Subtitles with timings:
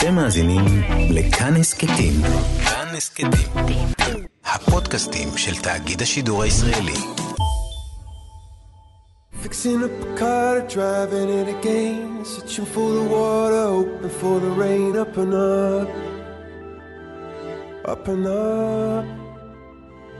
[0.00, 0.64] אתם מאזינים
[1.10, 2.12] לכאן הסכתים.
[2.64, 3.86] כאן הסכתים.
[4.44, 6.92] הפודקאסטים של תאגיד השידור הישראלי.
[9.44, 14.92] Fixing up a car, driving it again, searching for the water, hoping for the rain,
[15.02, 15.88] up and up,
[17.92, 19.20] up and up.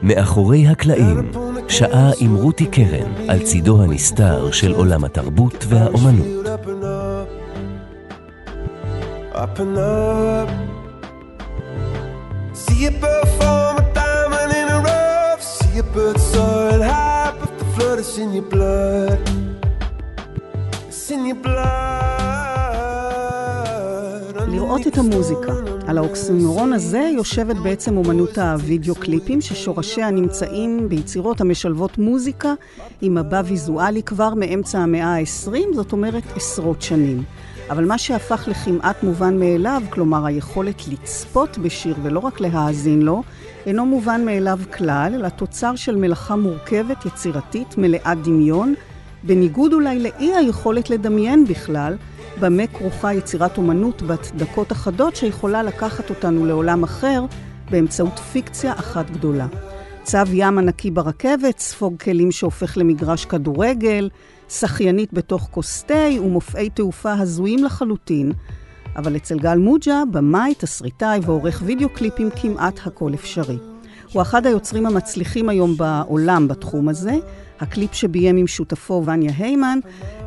[0.02, 1.32] מאחורי הקלעים,
[1.68, 6.26] שעה עם רותי קרן על צידו הנסתר של עולם התרבות והאומנות.
[9.44, 10.48] Up and up.
[12.62, 15.42] See a bird form a diamond in a rough.
[15.42, 19.20] See a bird soaring high, but the flood is in your blood.
[20.88, 21.90] It's in your blood.
[24.48, 25.52] לראות את המוזיקה.
[25.86, 32.54] על האוקסימורון הזה יושבת בעצם אומנות הווידאו קליפים, ששורשיה נמצאים ביצירות המשלבות מוזיקה
[33.02, 37.22] עם מבע ויזואלי כבר מאמצע המאה ה-20, זאת אומרת עשרות שנים.
[37.70, 43.22] אבל מה שהפך לכמעט מובן מאליו, כלומר היכולת לצפות בשיר ולא רק להאזין לו,
[43.66, 48.74] אינו מובן מאליו כלל, אלא תוצר של מלאכה מורכבת, יצירתית, מלאת דמיון,
[49.22, 51.96] בניגוד אולי לאי היכולת לדמיין בכלל,
[52.40, 57.24] במה כרוכה יצירת אומנות בת דקות אחדות שיכולה לקחת אותנו לעולם אחר
[57.70, 59.46] באמצעות פיקציה אחת גדולה.
[60.02, 64.08] צו ים ענקי ברכבת, ספוג כלים שהופך למגרש כדורגל,
[64.50, 68.32] שחיינית בתוך כוס תה ומופעי תעופה הזויים לחלוטין.
[68.96, 73.58] אבל אצל גל מוג'ה, במאי, תסריטאי ועורך וידאו קליפים כמעט הכל אפשרי.
[74.12, 77.14] הוא אחד היוצרים המצליחים היום בעולם בתחום הזה.
[77.60, 79.78] הקליפ שביים עם שותפו וניה היימן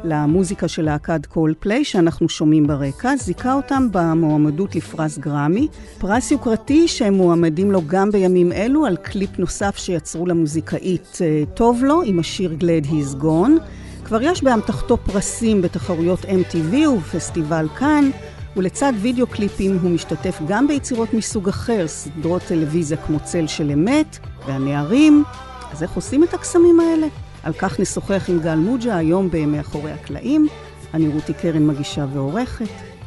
[0.03, 5.67] למוזיקה של להקת קולדפליי שאנחנו שומעים ברקע, זיכה אותם במועמדות לפרס גרמי.
[5.97, 11.83] פרס יוקרתי שהם מועמדים לו גם בימים אלו על קליפ נוסף שיצרו למוזיקאית אה, Tove
[11.83, 13.82] Lo עם השיר Glad He's Gone.
[14.05, 18.09] כבר יש באמתחתו פרסים בתחרויות MTV ובפסטיבל קאן,
[18.57, 24.17] ולצד וידאו קליפים הוא משתתף גם ביצירות מסוג אחר, סדרות טלוויזיה כמו צל של אמת
[24.47, 25.23] והנערים.
[25.71, 27.07] אז איך עושים את הקסמים האלה?
[27.43, 30.47] על כך נשוחח עם גל מוג'ה היום ב"מאחורי הקלעים".
[30.93, 32.65] אני רותי קרן מגישה ועורכת.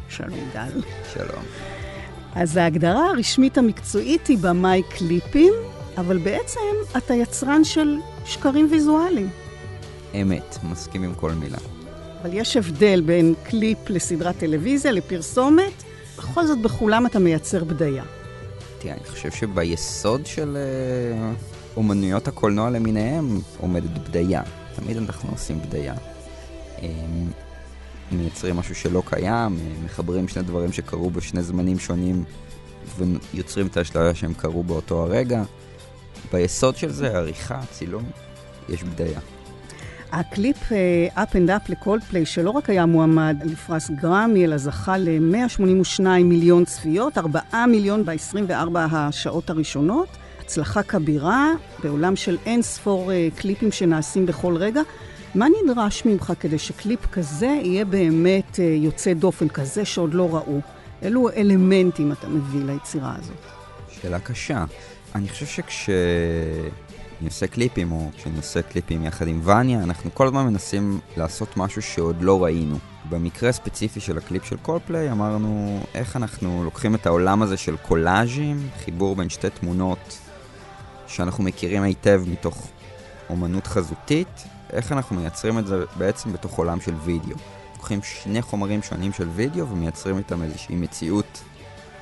[0.08, 0.82] שלום גל.
[1.14, 1.44] שלום.
[2.34, 5.52] אז ההגדרה הרשמית המקצועית היא במאי קליפים,
[5.98, 6.60] אבל בעצם
[6.96, 9.45] אתה יצרן של שקרים ויזואליים.
[10.22, 11.58] אמת, מסכים עם כל מילה.
[12.22, 15.82] אבל יש הבדל בין קליפ לסדרת טלוויזיה, לפרסומת,
[16.18, 18.04] בכל זאת בכולם אתה מייצר בדיה.
[18.78, 24.42] תראה, אני חושב שביסוד של uh, אומנויות הקולנוע למיניהם עומדת בדיה.
[24.76, 25.94] תמיד אנחנו עושים בדיה.
[26.76, 26.82] Um,
[28.12, 32.24] מייצרים משהו שלא קיים, מחברים שני דברים שקרו בשני זמנים שונים
[32.98, 35.42] ויוצרים את האשליה שהם קרו באותו הרגע.
[36.32, 38.04] ביסוד של זה, עריכה, צילום,
[38.68, 39.20] יש בדיה.
[40.12, 46.00] הקליפ uh, Up and Up לקולדפליי, שלא רק היה מועמד לפרס גרמי, אלא זכה ל-182
[46.24, 50.08] מיליון צפיות, 4 מיליון ב-24 השעות הראשונות.
[50.40, 51.52] הצלחה כבירה
[51.82, 54.82] בעולם של אין ספור uh, קליפים שנעשים בכל רגע.
[55.34, 60.60] מה נדרש ממך כדי שקליפ כזה יהיה באמת uh, יוצא דופן, כזה שעוד לא ראו?
[61.02, 63.36] אילו אלמנטים אתה מביא ליצירה הזאת?
[63.90, 64.64] שאלה קשה.
[65.14, 65.90] אני חושב שכש...
[67.20, 71.56] אני עושה קליפים, או כשאני עושה קליפים יחד עם וניה, אנחנו כל הזמן מנסים לעשות
[71.56, 72.76] משהו שעוד לא ראינו.
[73.08, 78.68] במקרה הספציפי של הקליפ של קולדפליי אמרנו איך אנחנו לוקחים את העולם הזה של קולאז'ים,
[78.84, 80.18] חיבור בין שתי תמונות
[81.06, 82.68] שאנחנו מכירים היטב מתוך
[83.30, 87.36] אומנות חזותית, איך אנחנו מייצרים את זה בעצם בתוך עולם של וידאו.
[87.76, 91.42] לוקחים שני חומרים שונים של וידאו ומייצרים איתם איזושהי מציאות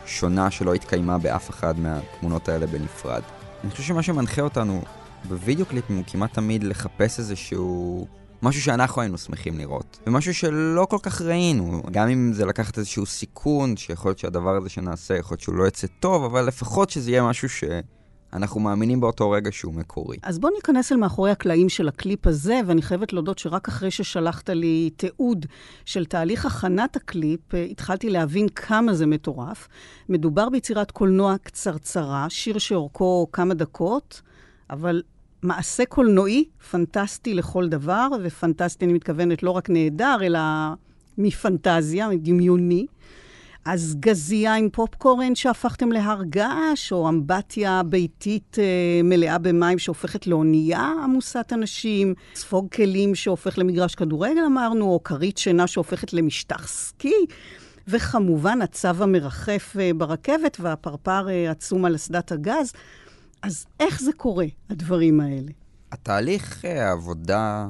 [0.06, 3.22] שונה שלא התקיימה באף אחד מהתמונות האלה בנפרד.
[3.64, 4.82] אני חושב שמה שמנחה אותנו
[5.28, 8.06] בווידאו קליפים הוא כמעט תמיד לחפש איזשהו...
[8.42, 13.06] משהו שאנחנו היינו שמחים לראות, ומשהו שלא כל כך ראינו, גם אם זה לקחת איזשהו
[13.06, 17.10] סיכון, שיכול להיות שהדבר הזה שנעשה, יכול להיות שהוא לא יצא טוב, אבל לפחות שזה
[17.10, 20.16] יהיה משהו שאנחנו מאמינים באותו רגע שהוא מקורי.
[20.22, 24.50] אז בוא ניכנס אל מאחורי הקלעים של הקליפ הזה, ואני חייבת להודות שרק אחרי ששלחת
[24.50, 25.46] לי תיעוד
[25.84, 29.68] של תהליך הכנת הקליפ, אה, התחלתי להבין כמה זה מטורף.
[30.08, 34.22] מדובר ביצירת קולנוע קצרצרה, שיר שאורכו כמה דקות,
[34.70, 35.02] אבל
[35.44, 40.40] מעשה קולנועי פנטסטי לכל דבר, ופנטסטי, אני מתכוונת, לא רק נהדר, אלא
[41.18, 42.86] מפנטזיה, מדמיוני.
[43.64, 50.92] אז גזייה עם פופקורן שהפכתם להר געש, או אמבטיה ביתית אה, מלאה במים שהופכת לאונייה
[51.04, 57.26] עמוסת אנשים, ספוג כלים שהופך למגרש כדורגל, אמרנו, או כרית שינה שהופכת למשטח סקי,
[57.88, 62.72] וכמובן הצו המרחף אה, ברכבת והפרפר אה, עצום על אסדת הגז.
[63.44, 65.52] אז איך זה קורה, הדברים האלה?
[65.92, 67.66] התהליך העבודה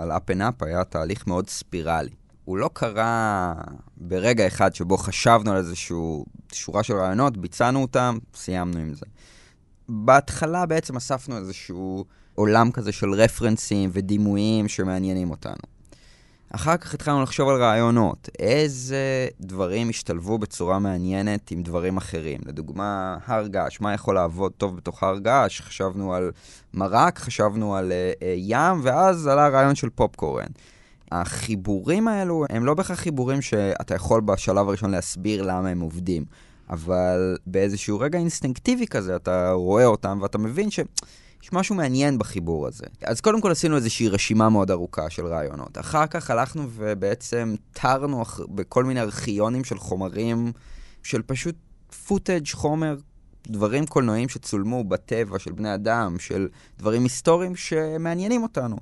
[0.00, 2.10] אה, על up and up היה תהליך מאוד ספירלי.
[2.44, 3.54] הוא לא קרה
[3.96, 5.96] ברגע אחד שבו חשבנו על איזושהי
[6.52, 9.06] שורה של רעיונות, ביצענו אותם, סיימנו עם זה.
[9.88, 12.04] בהתחלה בעצם אספנו איזשהו
[12.34, 15.75] עולם כזה של רפרנסים ודימויים שמעניינים אותנו.
[16.50, 22.40] אחר כך התחלנו לחשוב על רעיונות, איזה דברים השתלבו בצורה מעניינת עם דברים אחרים.
[22.46, 25.60] לדוגמה, הר געש, מה יכול לעבוד טוב בתוך הר געש?
[25.60, 26.30] חשבנו על
[26.74, 30.46] מרק, חשבנו על uh, uh, ים, ואז עלה הרעיון של פופקורן.
[31.12, 36.24] החיבורים האלו הם לא בהכרח חיבורים שאתה יכול בשלב הראשון להסביר למה הם עובדים,
[36.70, 40.80] אבל באיזשהו רגע אינסטינקטיבי כזה אתה רואה אותם ואתה מבין ש...
[41.46, 42.84] יש משהו מעניין בחיבור הזה.
[43.02, 45.78] אז קודם כל עשינו איזושהי רשימה מאוד ארוכה של רעיונות.
[45.78, 50.52] אחר כך הלכנו ובעצם תרנו בכל מיני ארכיונים של חומרים,
[51.02, 51.54] של פשוט
[52.06, 52.96] פוטאג', חומר,
[53.46, 56.48] דברים קולנועיים שצולמו בטבע של בני אדם, של
[56.78, 58.76] דברים היסטוריים שמעניינים אותנו.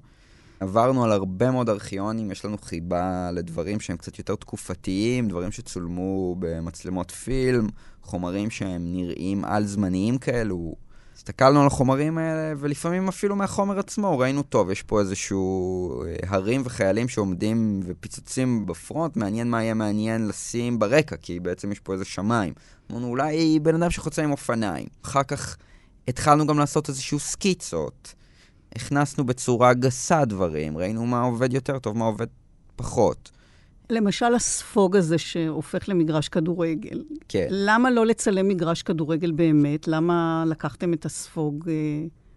[0.60, 6.36] עברנו על הרבה מאוד ארכיונים, יש לנו חיבה לדברים שהם קצת יותר תקופתיים, דברים שצולמו
[6.38, 7.66] במצלמות פילם,
[8.02, 10.74] חומרים שהם נראים על-זמניים כאלו,
[11.16, 16.62] הסתכלנו על החומרים האלה, ולפעמים אפילו מהחומר עצמו ראינו, טוב, יש פה איזשהו אה, הרים
[16.64, 22.04] וחיילים שעומדים ופיצוצים בפרונט, מעניין מה יהיה מעניין לשים ברקע, כי בעצם יש פה איזה
[22.04, 22.52] שמיים.
[22.90, 24.86] אמרנו, אולי בן אדם שחוצה עם אופניים.
[25.02, 25.56] אחר כך
[26.08, 28.14] התחלנו גם לעשות איזשהו סקיצות.
[28.76, 32.26] הכנסנו בצורה גסה דברים, ראינו מה עובד יותר טוב, מה עובד
[32.76, 33.30] פחות.
[33.90, 37.02] למשל הספוג הזה שהופך למגרש כדורגל.
[37.28, 37.46] כן.
[37.50, 39.88] למה לא לצלם מגרש כדורגל באמת?
[39.88, 41.74] למה לקחתם את הספוג, אה,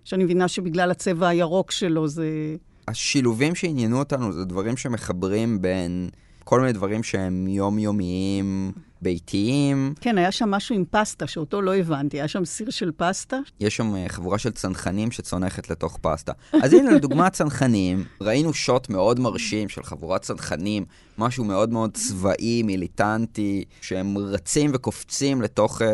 [0.04, 2.56] שאני מבינה שבגלל הצבע הירוק שלו זה...
[2.88, 6.10] השילובים שעניינו אותנו זה דברים שמחברים בין
[6.44, 8.72] כל מיני דברים שהם יומיומיים,
[9.02, 9.94] ביתיים.
[10.02, 12.18] כן, היה שם משהו עם פסטה, שאותו לא הבנתי.
[12.18, 13.38] היה שם סיר של פסטה?
[13.60, 16.32] יש שם אה, חבורה של צנחנים שצונחת לתוך פסטה.
[16.64, 20.86] אז הנה, לדוגמה צנחנים, ראינו שוט מאוד מרשים של חבורת צנחנים,
[21.18, 25.88] משהו מאוד מאוד צבאי, מיליטנטי, שהם רצים וקופצים לתוך אה,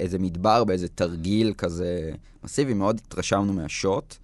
[0.00, 2.10] איזה מדבר באיזה תרגיל כזה
[2.44, 4.16] מסיבי, מאוד התרשמנו מהשוט.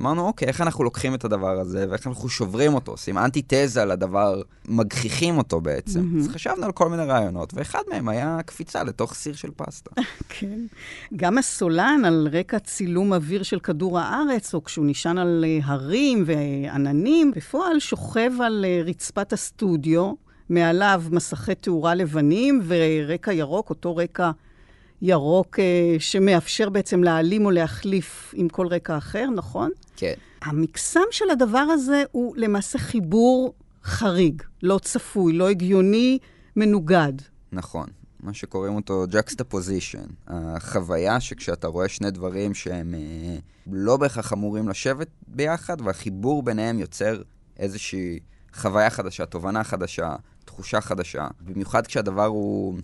[0.00, 4.42] אמרנו, אוקיי, איך אנחנו לוקחים את הדבר הזה, ואיך אנחנו שוברים אותו, עושים אנטי-תזה לדבר,
[4.68, 6.00] מגחיכים אותו בעצם.
[6.00, 6.18] Mm-hmm.
[6.18, 9.90] אז חשבנו על כל מיני רעיונות, ואחד מהם היה קפיצה לתוך סיר של פסטה.
[10.38, 10.58] כן.
[11.16, 16.24] גם הסולן, על רקע צילום אוויר של כדור הארץ, או כשהוא נשען על אה, הרים
[16.26, 20.12] ועננים, בפועל שוכב על אה, רצפת הסטודיו,
[20.48, 24.30] מעליו מסכי תאורה לבנים ורקע ירוק, אותו רקע...
[25.02, 29.70] ירוק אה, שמאפשר בעצם להעלים או להחליף עם כל רקע אחר, נכון?
[29.96, 30.14] כן.
[30.42, 33.54] המקסם של הדבר הזה הוא למעשה חיבור
[33.84, 36.18] חריג, לא צפוי, לא הגיוני,
[36.56, 37.12] מנוגד.
[37.52, 37.86] נכון.
[38.22, 40.12] מה שקוראים אותו juxtaposition.
[40.26, 43.36] החוויה שכשאתה רואה שני דברים שהם אה,
[43.72, 47.22] לא בהכרח אמורים לשבת ביחד, והחיבור ביניהם יוצר
[47.58, 48.18] איזושהי
[48.54, 51.28] חוויה חדשה, תובנה חדשה, תחושה חדשה.
[51.40, 52.74] במיוחד כשהדבר הוא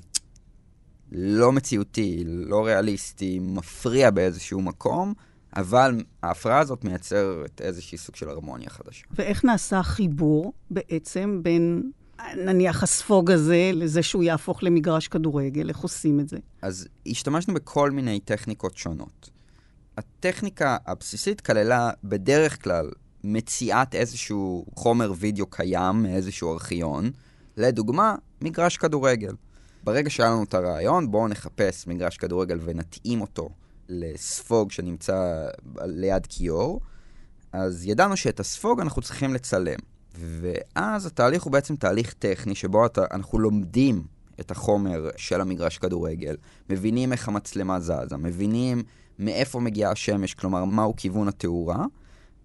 [1.13, 5.15] לא מציאותי, לא ריאליסטי, מפריע באיזשהו מקום,
[5.57, 9.07] אבל ההפרעה הזאת מייצרת איזשהי סוג של הרמוניה חדשה.
[9.11, 11.91] ואיך נעשה החיבור בעצם בין,
[12.37, 15.69] נניח, הספוג הזה לזה שהוא יהפוך למגרש כדורגל?
[15.69, 16.39] איך עושים את זה?
[16.63, 19.31] אז השתמשנו בכל מיני טכניקות שונות.
[19.97, 22.91] הטכניקה הבסיסית כללה בדרך כלל
[23.25, 27.11] מציאת איזשהו חומר וידאו קיים מאיזשהו ארכיון,
[27.57, 29.33] לדוגמה, מגרש כדורגל.
[29.87, 33.49] ברגע שהיה לנו את הרעיון, בואו נחפש מגרש כדורגל ונתאים אותו
[33.89, 35.47] לספוג שנמצא
[35.85, 36.81] ליד כיור,
[37.53, 39.79] אז ידענו שאת הספוג אנחנו צריכים לצלם.
[40.15, 44.03] ואז התהליך הוא בעצם תהליך טכני, שבו אתה, אנחנו לומדים
[44.41, 46.37] את החומר של המגרש כדורגל,
[46.71, 48.83] מבינים איך המצלמה זזה, מבינים
[49.19, 51.85] מאיפה מגיעה השמש, כלומר, מהו כיוון התאורה,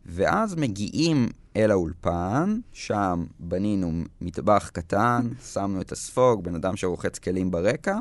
[0.05, 3.91] ואז מגיעים אל האולפן, שם בנינו
[4.21, 7.97] מטבח קטן, שמנו את הספוג, בן אדם שרוחץ כלים ברקע,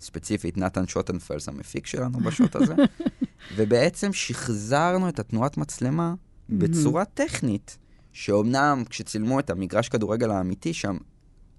[0.00, 2.74] ספציפית נתן שוטנפלס המפיק שלנו בשוט הזה,
[3.56, 6.14] ובעצם שחזרנו את התנועת מצלמה
[6.48, 7.78] בצורה טכנית,
[8.12, 10.96] שאומנם כשצילמו את המגרש כדורגל האמיתי שם,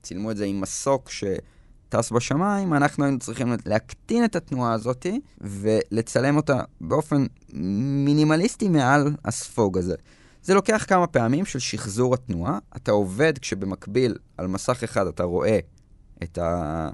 [0.03, 1.09] צילמו את זה עם מסוק
[1.89, 5.06] שטס בשמיים, אנחנו היינו צריכים להקטין את התנועה הזאת
[5.42, 7.25] ולצלם אותה באופן
[8.06, 9.96] מינימליסטי מעל הספוג הזה.
[10.44, 12.60] זה לוקח כמה פעמים של שחזור התנועה.
[12.75, 15.60] אתה עובד כשבמקביל על מסך אחד אתה רואה
[16.24, 16.89] את ה...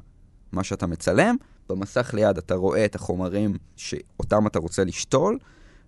[0.52, 1.36] מה שאתה מצלם,
[1.70, 5.38] במסך ליד אתה רואה את החומרים שאותם אתה רוצה לשתול,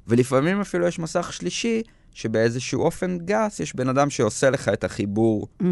[0.08, 1.82] ולפעמים אפילו יש מסך שלישי,
[2.14, 5.66] שבאיזשהו אופן גס יש בן אדם שעושה לך את החיבור mm-hmm.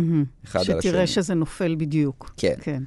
[0.45, 0.81] אחד על השני.
[0.81, 2.33] שתראה שזה נופל בדיוק.
[2.37, 2.55] כן.
[2.61, 2.83] כן.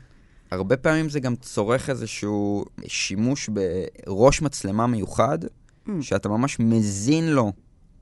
[0.51, 5.91] הרבה פעמים זה גם צורך איזשהו שימוש בראש מצלמה מיוחד, mm.
[6.01, 7.53] שאתה ממש מזין לו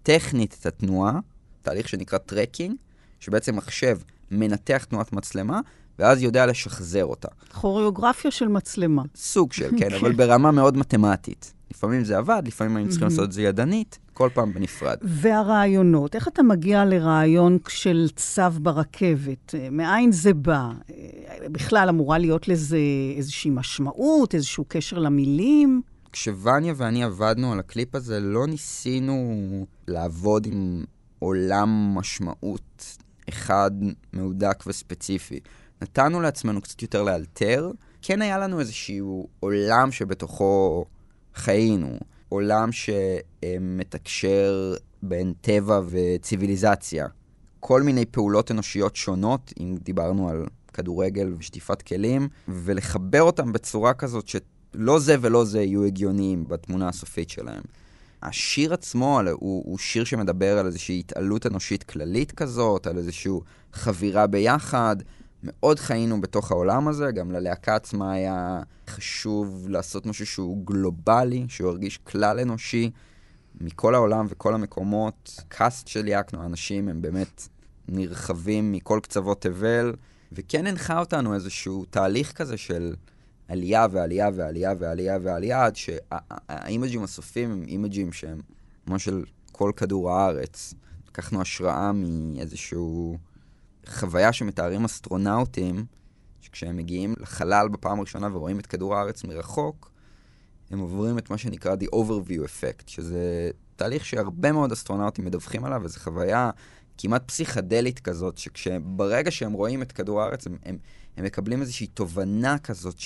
[0.03, 1.19] טכנית את התנועה,
[1.63, 2.77] תהליך שנקרא tracking,
[3.21, 3.99] שבעצם מחשב
[4.31, 5.61] מנתח תנועת מצלמה,
[5.99, 7.29] ואז יודע לשחזר אותה.
[7.53, 9.03] כוריאוגרפיה של מצלמה.
[9.17, 11.53] סוג של, כן, אבל ברמה מאוד מתמטית.
[11.75, 13.09] לפעמים זה עבד, לפעמים היינו צריכים.
[13.09, 14.97] לעשות את זה ידנית, כל פעם בנפרד.
[15.03, 19.55] והרעיונות, איך אתה מגיע לרעיון של צו ברכבת?
[19.55, 20.71] אה, מאין זה בא?
[20.91, 22.79] אה, בכלל אמורה להיות לזה
[23.17, 25.83] איזושהי משמעות, איזשהו קשר למילים?
[26.13, 30.85] כשווניה ואני עבדנו על הקליפ הזה, לא ניסינו לעבוד עם
[31.19, 32.97] עולם משמעות
[33.29, 33.71] אחד
[34.13, 35.41] מהודק וספציפי.
[35.83, 37.71] נתנו לעצמנו קצת יותר לאלתר.
[38.03, 40.85] כן היה לנו איזשהו עולם שבתוכו
[41.35, 41.99] חיינו,
[42.29, 47.07] עולם שמתקשר בין טבע וציוויליזציה.
[47.61, 54.29] כל מיני פעולות אנושיות שונות, אם דיברנו על כדורגל ושטיפת כלים, ולחבר אותם בצורה כזאת
[54.29, 57.63] שלא זה ולא זה יהיו הגיוניים בתמונה הסופית שלהם.
[58.23, 63.33] השיר עצמו הוא, הוא שיר שמדבר על איזושהי התעלות אנושית כללית כזאת, על איזושהי
[63.73, 64.97] חבירה ביחד.
[65.43, 71.71] מאוד חיינו בתוך העולם הזה, גם ללהקה עצמה היה חשוב לעשות משהו שהוא גלובלי, שהוא
[71.71, 72.91] ירגיש כלל אנושי
[73.61, 75.41] מכל העולם וכל המקומות.
[75.49, 77.49] cast שליהקנו, האנשים הם באמת
[77.89, 79.95] נרחבים מכל קצוות תבל,
[80.33, 82.95] וכן הנחה אותנו איזשהו תהליך כזה של
[83.49, 88.41] עלייה ועלייה ועלייה ועלייה ועלייה, עד שהאימג'ים הסופיים הם אימג'ים שהם
[88.87, 90.75] כמו של כל כדור הארץ.
[91.09, 93.19] לקחנו השראה מאיזשהו
[93.87, 95.85] חוויה שמתארים אסטרונאוטים,
[96.41, 99.93] שכשהם מגיעים לחלל בפעם הראשונה ורואים את כדור הארץ מרחוק,
[100.71, 105.81] הם עוברים את מה שנקרא The Overview Effect, שזה תהליך שהרבה מאוד אסטרונאוטים מדווחים עליו,
[105.85, 106.51] וזו חוויה
[106.99, 110.79] כמעט פסיכדלית כזאת, שברגע שהם רואים את כדור הארץ, הם, הם,
[111.17, 112.99] הם מקבלים איזושהי תובנה כזאת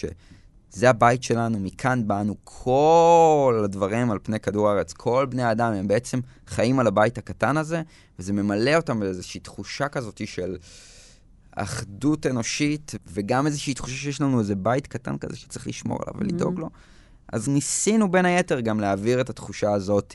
[0.75, 5.89] שזה הבית שלנו, מכאן באנו, כל הדברים על פני כדור הארץ, כל בני האדם, הם
[5.89, 7.83] בעצם חיים על הבית הקטן הזה,
[8.19, 10.57] וזה ממלא אותם באיזושהי תחושה כזאת של
[11.53, 16.57] אחדות אנושית, וגם איזושהי תחושה שיש לנו איזה בית קטן כזה שצריך לשמור עליו ולדאוג
[16.59, 16.61] Mhm.
[16.61, 16.71] לו.
[17.33, 20.15] אז ניסינו בין היתר גם להעביר את התחושה הזאת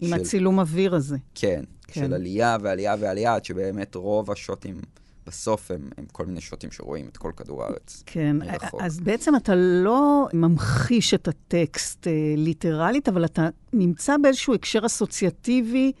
[0.00, 1.16] עם של, הצילום אוויר הזה.
[1.34, 2.00] כן, כן.
[2.00, 4.80] של עלייה ועלייה ועלייה, עד שבאמת רוב השוטים
[5.26, 8.02] בסוף הם, הם כל מיני שוטים שרואים את כל כדור הארץ.
[8.06, 8.80] כן, מרחוק.
[8.82, 15.92] אז בעצם אתה לא ממחיש את הטקסט אה, ליטרלית, אבל אתה נמצא באיזשהו הקשר אסוציאטיבי,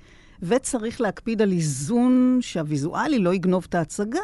[0.42, 4.20] וצריך להקפיד על איזון שהוויזואלי לא יגנוב את ההצגה,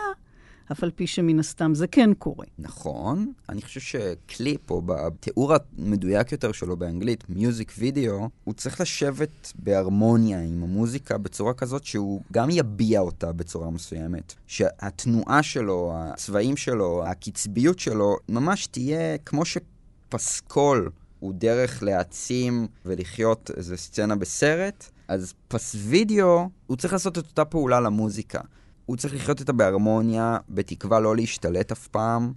[0.72, 2.46] אף על פי שמן הסתם זה כן קורה.
[2.58, 9.52] נכון, אני חושב שקליפ, או בתיאור המדויק יותר שלו באנגלית, מיוזיק וידאו, הוא צריך לשבת
[9.58, 14.34] בהרמוניה עם המוזיקה בצורה כזאת שהוא גם יביע אותה בצורה מסוימת.
[14.46, 23.76] שהתנועה שלו, הצבעים שלו, הקצביות שלו, ממש תהיה כמו שפסקול הוא דרך להעצים ולחיות איזה
[23.76, 28.40] סצנה בסרט, אז פס וידאו, הוא צריך לעשות את אותה פעולה למוזיקה.
[28.86, 32.32] הוא צריך לחיות איתה בהרמוניה, בתקווה לא להשתלט אף פעם.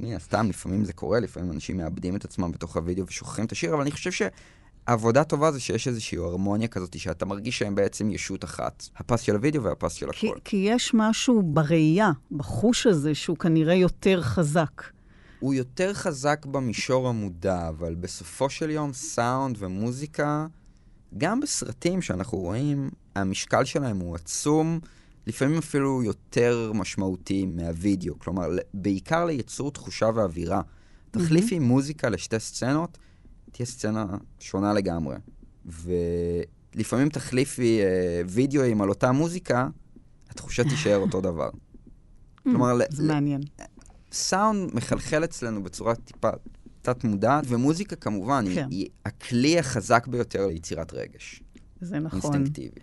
[0.00, 3.74] מן הסתם, לפעמים זה קורה, לפעמים אנשים מאבדים את עצמם בתוך הוידאו ושוכחים את השיר,
[3.74, 8.44] אבל אני חושב שעבודה טובה זה שיש איזושהי הרמוניה כזאת, שאתה מרגיש שהם בעצם ישות
[8.44, 8.88] אחת.
[8.96, 10.38] הפס של הוידאו והפס של כי, הכל.
[10.44, 14.82] כי יש משהו בראייה, בחוש הזה, שהוא כנראה יותר חזק.
[15.40, 20.46] הוא יותר חזק במישור המודע, אבל בסופו של יום סאונד ומוזיקה,
[21.18, 24.80] גם בסרטים שאנחנו רואים, המשקל שלהם הוא עצום,
[25.26, 28.18] לפעמים אפילו יותר משמעותי מהווידאו.
[28.18, 30.60] כלומר, בעיקר לייצור תחושה ואווירה.
[31.10, 32.98] תחליפי מוזיקה לשתי סצנות,
[33.52, 34.06] תהיה סצנה
[34.40, 35.16] שונה לגמרי.
[35.66, 39.68] ולפעמים תחליפי אה, וידאוים על אותה מוזיקה,
[40.30, 41.50] התחושה תישאר אותו דבר.
[42.44, 43.40] כלומר, ל- זה מעניין.
[44.12, 46.30] סאונד מחלחל אצלנו בצורה טיפה
[46.82, 48.66] תת-מודעת, ומוזיקה כמובן כן.
[48.70, 51.42] היא, היא הכלי החזק ביותר ליצירת רגש.
[51.80, 52.20] זה נכון.
[52.34, 52.80] אינסטינקטיבי.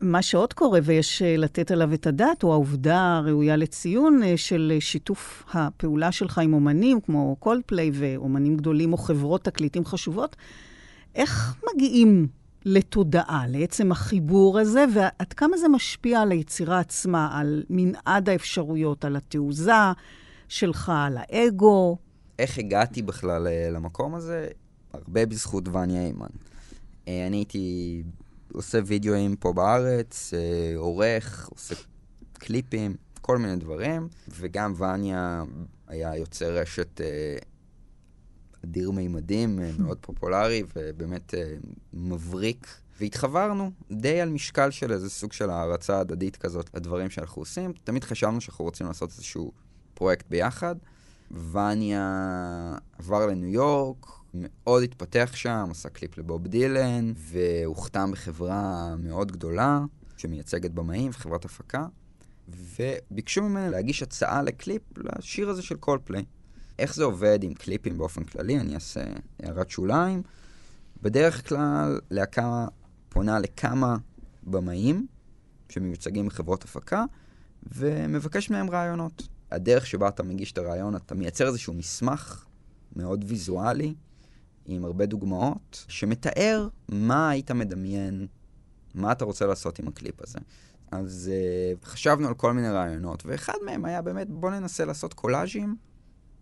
[0.00, 4.72] מה שעוד קורה, ויש אה, לתת עליו את הדעת, הוא העובדה הראויה לציון אה, של
[4.74, 10.36] אה, שיתוף הפעולה שלך עם אומנים, כמו קולדפליי ואומנים גדולים או חברות תקליטים חשובות.
[11.14, 12.28] איך מגיעים
[12.64, 19.16] לתודעה, לעצם החיבור הזה, ועד כמה זה משפיע על היצירה עצמה, על מנעד האפשרויות, על
[19.16, 19.72] התעוזה
[20.48, 21.96] שלך, על האגו?
[22.38, 24.48] איך הגעתי בכלל למקום הזה?
[24.92, 26.26] הרבה בזכות וניה אימן.
[27.08, 28.02] אה, אני הייתי
[28.52, 31.74] עושה וידאוים פה בארץ, אה, עורך, עושה
[32.32, 35.44] קליפים, כל מיני דברים, וגם וניה
[35.86, 37.36] היה יוצר רשת אה,
[38.64, 41.34] אדיר מימדים, מאוד פופולרי ובאמת
[41.92, 42.66] מבריק.
[43.00, 47.72] והתחברנו די על משקל של איזה סוג של הערצה הדדית כזאת לדברים שאנחנו עושים.
[47.84, 49.52] תמיד חשבנו שאנחנו רוצים לעשות איזשהו
[49.94, 50.76] פרויקט ביחד.
[51.52, 59.80] וניה עבר לניו יורק, מאוד התפתח שם, עשה קליפ לבוב דילן, והוחתם בחברה מאוד גדולה,
[60.16, 61.86] שמייצגת במאים וחברת הפקה.
[62.48, 66.24] וביקשו ממני להגיש הצעה לקליפ לשיר הזה של קולדפליי.
[66.78, 69.04] איך זה עובד עם קליפים באופן כללי, אני אעשה
[69.42, 70.22] הערת שוליים.
[71.02, 72.66] בדרך כלל להקה
[73.08, 73.96] פונה לכמה
[74.42, 75.06] במאים
[75.68, 77.04] שמיוצגים בחברות הפקה,
[77.72, 79.28] ומבקש מהם רעיונות.
[79.50, 82.44] הדרך שבה אתה מגיש את הרעיון, אתה מייצר איזשהו מסמך
[82.96, 83.94] מאוד ויזואלי,
[84.68, 88.26] עם הרבה דוגמאות, שמתאר מה היית מדמיין,
[88.94, 90.38] מה אתה רוצה לעשות עם הקליפ הזה.
[90.90, 95.76] אז uh, חשבנו על כל מיני רעיונות, ואחד מהם היה באמת, בוא ננסה לעשות קולאז'ים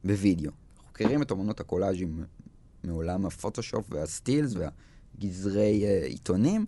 [0.05, 0.51] בווידאו.
[0.77, 2.25] אנחנו מכירים את אמנות הקולאז'ים
[2.85, 6.67] מעולם הפוטושופ והסטילס והגזרי uh, עיתונים.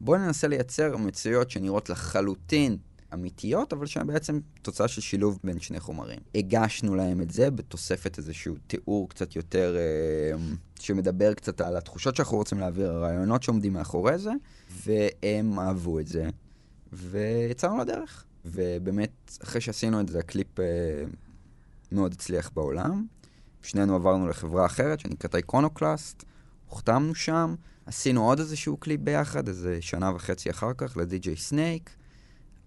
[0.00, 2.76] בואו ננסה לייצר מציאויות שנראות לחלוטין
[3.14, 6.18] אמיתיות, אבל שהן בעצם תוצאה של שילוב בין שני חומרים.
[6.34, 10.38] הגשנו להם את זה בתוספת איזשהו תיאור קצת יותר, אה,
[10.80, 14.30] שמדבר קצת על התחושות שאנחנו רוצים להעביר, הרעיונות שעומדים מאחורי זה,
[14.70, 16.28] והם אהבו את זה,
[16.92, 18.24] ויצאנו לדרך.
[18.44, 20.64] ובאמת, אחרי שעשינו את זה, הקליפ אה,
[21.92, 23.06] מאוד הצליח בעולם.
[23.62, 26.24] שנינו עברנו לחברה אחרת שנקראת Iconoclast,
[26.68, 27.54] הוחתמנו שם,
[27.86, 31.90] עשינו עוד איזשהו קליפ ביחד, איזה שנה וחצי אחר כך, ל DJ Snake.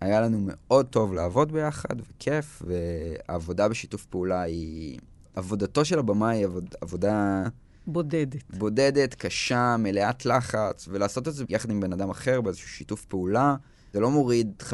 [0.01, 4.99] היה לנו מאוד טוב לעבוד ביחד, וכיף, והעבודה בשיתוף פעולה היא...
[5.35, 7.43] עבודתו של הבמאי היא עבוד, עבודה...
[7.87, 8.43] בודדת.
[8.57, 13.55] בודדת, קשה, מלאת לחץ, ולעשות את זה יחד עם בן אדם אחר באיזשהו שיתוף פעולה.
[13.93, 14.73] זה לא מוריד 50%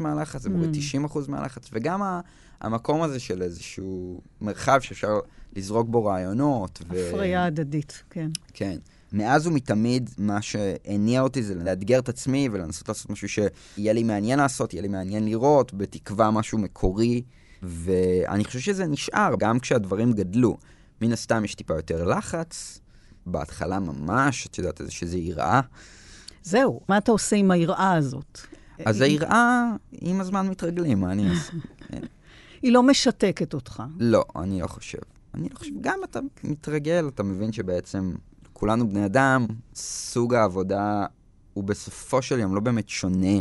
[0.00, 1.08] מהלחץ, זה מוריד mm.
[1.08, 2.20] 90% מהלחץ, וגם ה-
[2.60, 5.18] המקום הזה של איזשהו מרחב שאפשר
[5.56, 6.82] לזרוק בו רעיונות.
[6.90, 7.46] הפריה ו...
[7.46, 8.30] הדדית, כן.
[8.54, 8.78] כן.
[9.12, 14.38] מאז ומתמיד, מה שהניע אותי זה לאתגר את עצמי ולנסות לעשות משהו שיהיה לי מעניין
[14.38, 17.22] לעשות, יהיה לי מעניין לראות, בתקווה משהו מקורי,
[17.62, 20.56] ואני חושב שזה נשאר, גם כשהדברים גדלו.
[21.00, 22.80] מן הסתם יש טיפה יותר לחץ,
[23.26, 25.60] בהתחלה ממש, את יודעת, שזה יראה.
[26.42, 28.40] זהו, מה אתה עושה עם היראה הזאת?
[28.84, 31.52] אז היראה, עם הזמן מתרגלים, מה אני אעשה?
[32.62, 33.82] היא לא משתקת אותך.
[33.98, 34.98] לא, אני לא חושב.
[35.34, 38.12] אני לא חושב, גם אתה מתרגל, אתה מבין שבעצם
[38.62, 41.06] כולנו בני אדם, סוג העבודה
[41.54, 43.36] הוא בסופו של יום לא באמת שונה.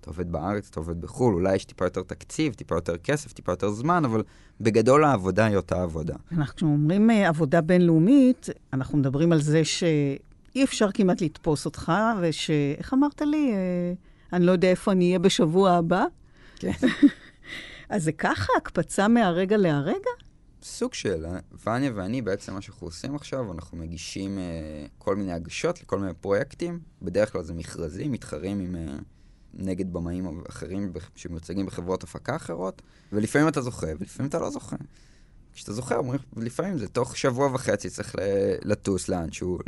[0.00, 3.52] אתה עובד בארץ, אתה עובד בחו"ל, אולי יש טיפה יותר תקציב, טיפה יותר כסף, טיפה
[3.52, 4.22] יותר זמן, אבל
[4.60, 6.14] בגדול העבודה היא אותה עבודה.
[6.32, 12.50] אנחנו אומרים uh, עבודה בינלאומית, אנחנו מדברים על זה שאי אפשר כמעט לתפוס אותך, וש...
[12.78, 13.52] איך אמרת לי?
[13.52, 16.04] Uh, אני לא יודע איפה אני אהיה בשבוע הבא.
[16.56, 16.72] כן.
[17.90, 20.10] אז זה ככה, הקפצה מהרגע להרגע?
[20.62, 21.26] סוג של,
[21.66, 26.14] וניה ואני, בעצם מה שאנחנו עושים עכשיו, אנחנו מגישים uh, כל מיני הגשות לכל מיני
[26.14, 26.80] פרויקטים.
[27.02, 29.02] בדרך כלל זה מכרזים, מתחרים עם, uh,
[29.54, 34.76] נגד במאים אחרים שמיוצגים בחברות הפקה אחרות, ולפעמים אתה זוכה, ולפעמים אתה לא זוכה.
[35.54, 38.14] כשאתה זוכה, אומרים, לפעמים זה תוך שבוע וחצי צריך
[38.64, 39.58] לטוס לאנשהו,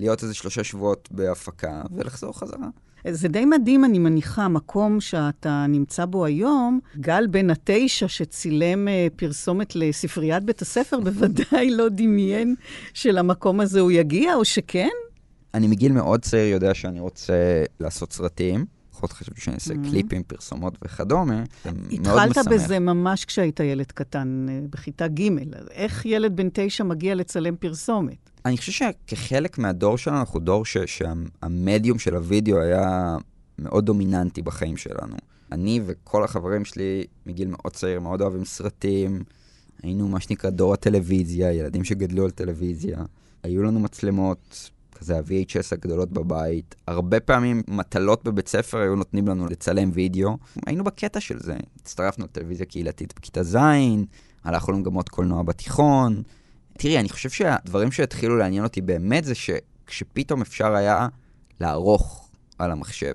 [0.00, 2.68] להיות איזה שלושה שבועות בהפקה, ולחזור חזרה.
[3.08, 9.16] זה די מדהים, אני מניחה, המקום שאתה נמצא בו היום, גל בן התשע שצילם uh,
[9.16, 12.54] פרסומת לספריית בית הספר, בוודאי לא דמיין
[12.94, 14.88] שלמקום הזה הוא יגיע, או שכן?
[15.54, 18.64] אני מגיל מאוד צעיר יודע שאני רוצה לעשות סרטים.
[18.90, 19.90] לפחות חשבתי שאני אעשה mm-hmm.
[19.90, 21.44] קליפים, פרסומות וכדומה.
[21.92, 25.28] התחלת בזה ממש כשהיית ילד קטן, אה, בכיתה ג'.
[25.70, 28.29] איך ילד בן תשע מגיע לצלם פרסומת?
[28.44, 33.16] אני חושב שכחלק מהדור שלנו, אנחנו דור ש, שהמדיום של הוידאו היה
[33.58, 35.16] מאוד דומיננטי בחיים שלנו.
[35.52, 39.22] אני וכל החברים שלי מגיל מאוד צעיר מאוד אוהבים סרטים.
[39.82, 42.98] היינו מה שנקרא דור הטלוויזיה, ילדים שגדלו על טלוויזיה.
[43.42, 46.74] היו לנו מצלמות, כזה ה-VHS הגדולות בבית.
[46.86, 50.36] הרבה פעמים מטלות בבית ספר היו נותנים לנו לצלם וידאו.
[50.66, 51.56] היינו בקטע של זה.
[51.80, 53.56] הצטרפנו לטלוויזיה קהילתית בכיתה ז',
[54.44, 56.22] הלכנו למגמות קולנוע בתיכון.
[56.80, 61.08] תראי, אני חושב שהדברים שהתחילו לעניין אותי באמת זה שכשפתאום אפשר היה
[61.60, 63.12] לערוך על המחשב.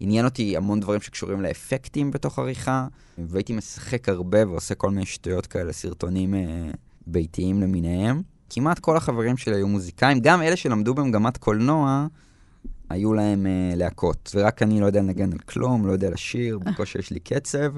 [0.00, 2.86] עניין אותי המון דברים שקשורים לאפקטים בתוך עריכה,
[3.18, 6.70] והייתי משחק הרבה ועושה כל מיני שטויות כאלה, סרטונים אה,
[7.06, 8.22] ביתיים למיניהם.
[8.50, 12.06] כמעט כל החברים שלי היו מוזיקאים, גם אלה שלמדו במגמת קולנוע,
[12.90, 14.32] היו להם אה, להקות.
[14.34, 17.74] ורק אני לא יודע לנגן על כלום, לא יודע לשיר, בקושי יש לי קצב.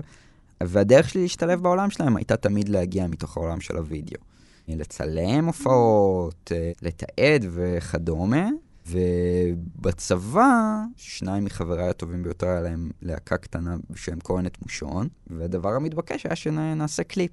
[0.63, 4.36] והדרך שלי להשתלב בעולם שלהם הייתה תמיד להגיע מתוך העולם של הוידאו.
[4.69, 8.49] לצלם הופעות, אה, לתעד וכדומה.
[8.89, 16.37] ובצבא, שניים מחבריי הטובים ביותר היה להם להקה קטנה בשם כהנת מושון, והדבר המתבקש היה
[16.37, 17.33] שנעשה קליפ.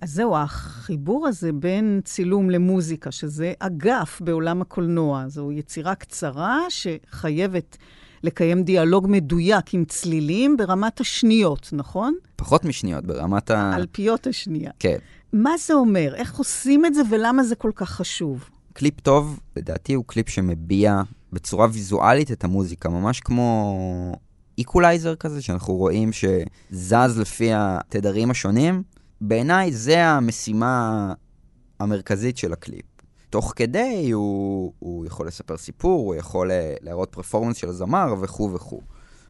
[0.00, 7.76] אז זהו, החיבור הזה בין צילום למוזיקה, שזה אגף בעולם הקולנוע, זו יצירה קצרה שחייבת
[8.22, 12.14] לקיים דיאלוג מדויק עם צלילים ברמת השניות, נכון?
[12.36, 13.72] פחות משניות, ברמת ה...
[13.76, 14.70] אלפיות השנייה.
[14.78, 14.98] כן.
[15.34, 16.14] מה זה אומר?
[16.14, 18.50] איך עושים את זה ולמה זה כל כך חשוב?
[18.72, 23.76] קליפ טוב, לדעתי, הוא קליפ שמביע בצורה ויזואלית את המוזיקה, ממש כמו
[24.58, 28.82] איקולייזר כזה, שאנחנו רואים שזז לפי התדרים השונים,
[29.20, 31.12] בעיניי זה המשימה
[31.80, 32.86] המרכזית של הקליפ.
[33.30, 38.52] תוך כדי הוא, הוא יכול לספר סיפור, הוא יכול אה, להראות פרפורמנס של הזמר וכו'
[38.54, 38.80] וכו'.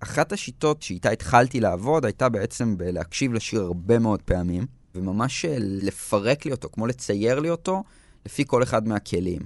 [0.01, 6.45] אחת השיטות שאיתה התחלתי לעבוד הייתה בעצם בלהקשיב לשיר הרבה מאוד פעמים, וממש אה, לפרק
[6.45, 7.85] לי אותו, כמו לצייר לי אותו,
[8.27, 9.41] לפי כל אחד מהכלים.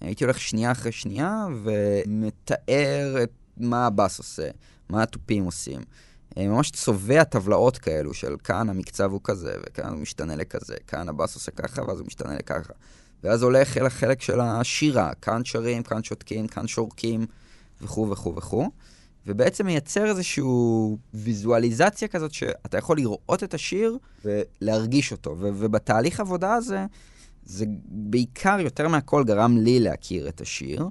[0.00, 4.48] הייתי הולך שנייה אחרי שנייה ומתאר את מה הבאס עושה,
[4.88, 5.80] מה התופים עושים.
[6.38, 11.08] אה, ממש צובע טבלאות כאלו של כאן המקצב הוא כזה, וכאן הוא משתנה לכזה, כאן
[11.08, 12.72] הבאס עושה ככה, ואז הוא משתנה לככה.
[13.24, 17.26] ואז הולך אל החלק של השירה, כאן שרים, כאן שותקים, כאן שורקים,
[17.82, 18.70] וכו' וכו' וכו'.
[19.26, 20.44] ובעצם מייצר איזושהי
[21.14, 25.30] ויזואליזציה כזאת שאתה יכול לראות את השיר ולהרגיש אותו.
[25.38, 26.86] ו- ובתהליך עבודה הזה,
[27.44, 30.88] זה בעיקר, יותר מהכל, גרם לי להכיר את השיר.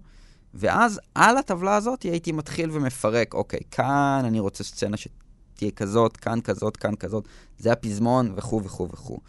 [0.54, 6.42] ואז על הטבלה הזאת הייתי מתחיל ומפרק, אוקיי, כאן אני רוצה סצנה שתהיה כזאת, כאן
[6.42, 9.20] כזאת, כאן כזאת, זה הפזמון וכו' וכו' וכו'.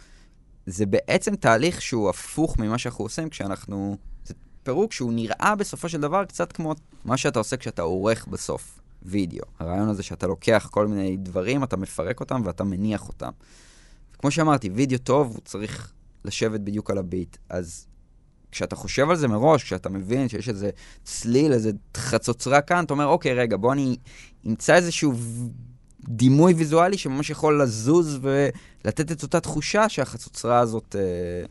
[0.67, 3.97] זה בעצם תהליך שהוא הפוך ממה שאנחנו עושים כשאנחנו...
[4.25, 8.81] זה פירוק שהוא נראה בסופו של דבר קצת כמו מה שאתה עושה כשאתה עורך בסוף
[9.05, 9.45] וידאו.
[9.59, 13.31] הרעיון הזה שאתה לוקח כל מיני דברים, אתה מפרק אותם ואתה מניח אותם.
[14.19, 15.93] כמו שאמרתי, וידאו טוב, הוא צריך
[16.25, 17.37] לשבת בדיוק על הביט.
[17.49, 17.87] אז
[18.51, 20.71] כשאתה חושב על זה מראש, כשאתה מבין שיש איזה
[21.05, 23.97] צליל, איזה חצוצרה כאן, אתה אומר, אוקיי, רגע, בוא אני
[24.47, 25.13] אמצא איזשהו
[26.09, 31.47] דימוי ויזואלי שממש יכול לזוז ולתת את אותה תחושה שהחצוצרה הזאת אה,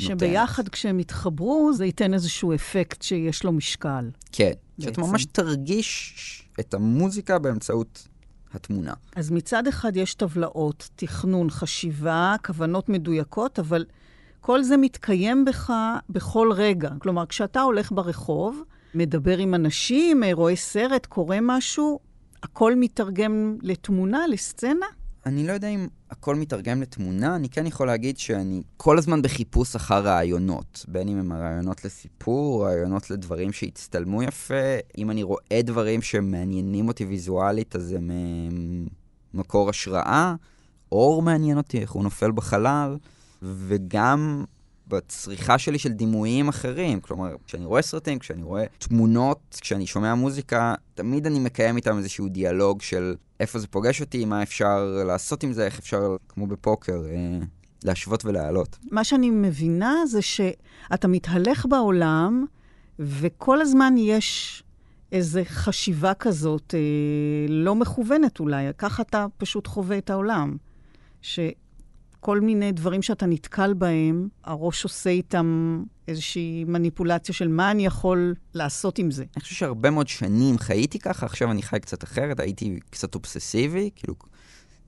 [0.00, 0.20] נותנת.
[0.20, 4.10] שביחד כשהם יתחברו, זה ייתן איזשהו אפקט שיש לו משקל.
[4.32, 8.08] כן, שאתה ממש תרגיש את המוזיקה באמצעות
[8.54, 8.94] התמונה.
[9.16, 13.84] אז מצד אחד יש טבלאות, תכנון, חשיבה, כוונות מדויקות, אבל
[14.40, 15.72] כל זה מתקיים בך
[16.10, 16.90] בכל רגע.
[16.98, 18.62] כלומר, כשאתה הולך ברחוב,
[18.94, 22.00] מדבר עם אנשים, רואה סרט, קורא משהו,
[22.42, 24.86] הכל מתרגם לתמונה, לסצנה?
[25.26, 29.76] אני לא יודע אם הכל מתרגם לתמונה, אני כן יכול להגיד שאני כל הזמן בחיפוש
[29.76, 30.84] אחר רעיונות.
[30.88, 34.54] בין אם הם רעיונות לסיפור, רעיונות לדברים שהצטלמו יפה.
[34.98, 38.10] אם אני רואה דברים שמעניינים אותי ויזואלית, אז הם
[39.34, 40.34] מקור השראה.
[40.92, 42.96] אור מעניין אותי, איך הוא נופל בחלל.
[43.42, 44.44] וגם
[44.88, 47.00] בצריכה שלי של דימויים אחרים.
[47.00, 52.28] כלומר, כשאני רואה סרטים, כשאני רואה תמונות, כשאני שומע מוזיקה, תמיד אני מקיים איתם איזשהו
[52.28, 57.02] דיאלוג של איפה זה פוגש אותי, מה אפשר לעשות עם זה, איך אפשר, כמו בפוקר,
[57.06, 57.38] אה,
[57.84, 58.78] להשוות ולהעלות.
[58.90, 62.44] מה שאני מבינה זה שאתה מתהלך בעולם,
[62.98, 64.62] וכל הזמן יש
[65.12, 66.80] איזו חשיבה כזאת, אה,
[67.48, 70.56] לא מכוונת אולי, ככה אתה פשוט חווה את העולם.
[71.22, 71.38] ש...
[72.24, 78.34] כל מיני דברים שאתה נתקל בהם, הראש עושה איתם איזושהי מניפולציה של מה אני יכול
[78.54, 79.24] לעשות עם זה.
[79.36, 83.90] אני חושב שהרבה מאוד שנים חייתי ככה, עכשיו אני חי קצת אחרת, הייתי קצת אובססיבי,
[83.96, 84.14] כאילו,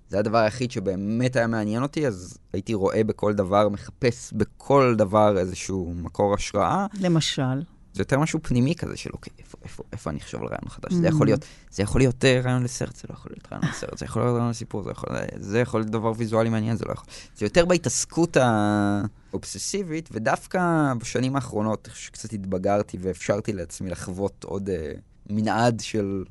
[0.08, 5.38] זה הדבר היחיד שבאמת היה מעניין אותי, אז הייתי רואה בכל דבר, מחפש בכל דבר
[5.38, 6.86] איזשהו מקור השראה.
[7.00, 7.62] למשל?
[7.96, 10.92] זה יותר משהו פנימי כזה של אוקיי, איפה, איפה, איפה אני אחשוב על רעיון חדש?
[10.92, 10.94] Mm-hmm.
[10.94, 13.98] זה יכול להיות, זה יכול להיות uh, רעיון לסרט, זה לא יכול להיות רעיון לסרט,
[13.98, 16.92] זה יכול להיות רעיון לסיפור, זה יכול, זה יכול להיות דבר ויזואלי מעניין, זה לא
[16.92, 17.06] יכול.
[17.36, 25.80] זה יותר בהתעסקות האובססיבית, ודווקא בשנים האחרונות, שקצת התבגרתי ואפשרתי לעצמי לחוות עוד uh, מנעד
[25.80, 26.24] של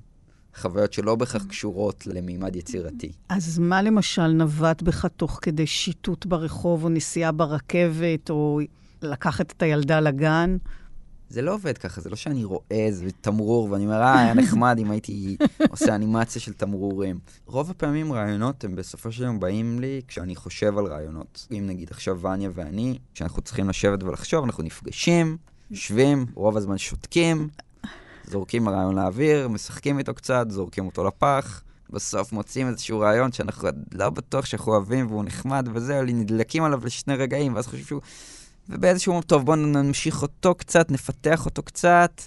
[0.55, 3.11] חוויות שלא בהכרח קשורות למימד יצירתי.
[3.29, 8.59] אז מה למשל נווט בך תוך כדי שיטוט ברחוב, או נסיעה ברכבת, או
[9.01, 10.57] לקחת את הילדה לגן?
[11.29, 14.77] זה לא עובד ככה, זה לא שאני רואה איזה תמרור ואני אומר, אה, היה נחמד
[14.79, 15.37] אם הייתי
[15.69, 17.19] עושה אנימציה של תמרורים.
[17.45, 21.47] רוב הפעמים רעיונות הם בסופו של יום באים לי כשאני חושב על רעיונות.
[21.51, 25.37] אם נגיד עכשיו וניה ואני, כשאנחנו צריכים לשבת ולחשוב, אנחנו נפגשים,
[25.71, 27.49] יושבים, רוב הזמן שותקים,
[28.27, 31.61] זורקים הרעיון לאוויר, משחקים איתו קצת, זורקים אותו לפח.
[31.89, 37.15] בסוף מוצאים איזשהו רעיון שאנחנו לא בטוח שאנחנו אוהבים והוא נחמד וזה, נדלקים עליו לשני
[37.15, 38.01] רגעים, ואז חושבים שהוא...
[38.69, 42.21] ובאיזשהו moment, טוב, בואו נמשיך אותו קצת, נפתח אותו קצת.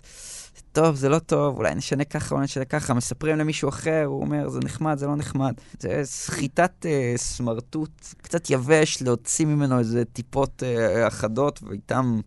[0.72, 2.94] טוב, זה לא טוב, אולי נשנה ככה, אולי נשנה ככה.
[2.94, 5.55] מספרים למישהו אחר, הוא אומר, זה נחמד, זה לא נחמד.
[5.81, 7.90] זה סחיטת אה, סמרטוט,
[8.22, 12.20] קצת יבש, להוציא ממנו איזה טיפות אה, אחדות, ואיתם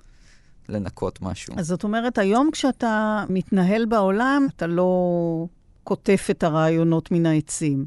[0.70, 1.54] לנקות משהו.
[1.58, 5.48] אז זאת אומרת, היום כשאתה מתנהל בעולם, אתה לא
[5.84, 7.86] קוטף את הרעיונות מן העצים.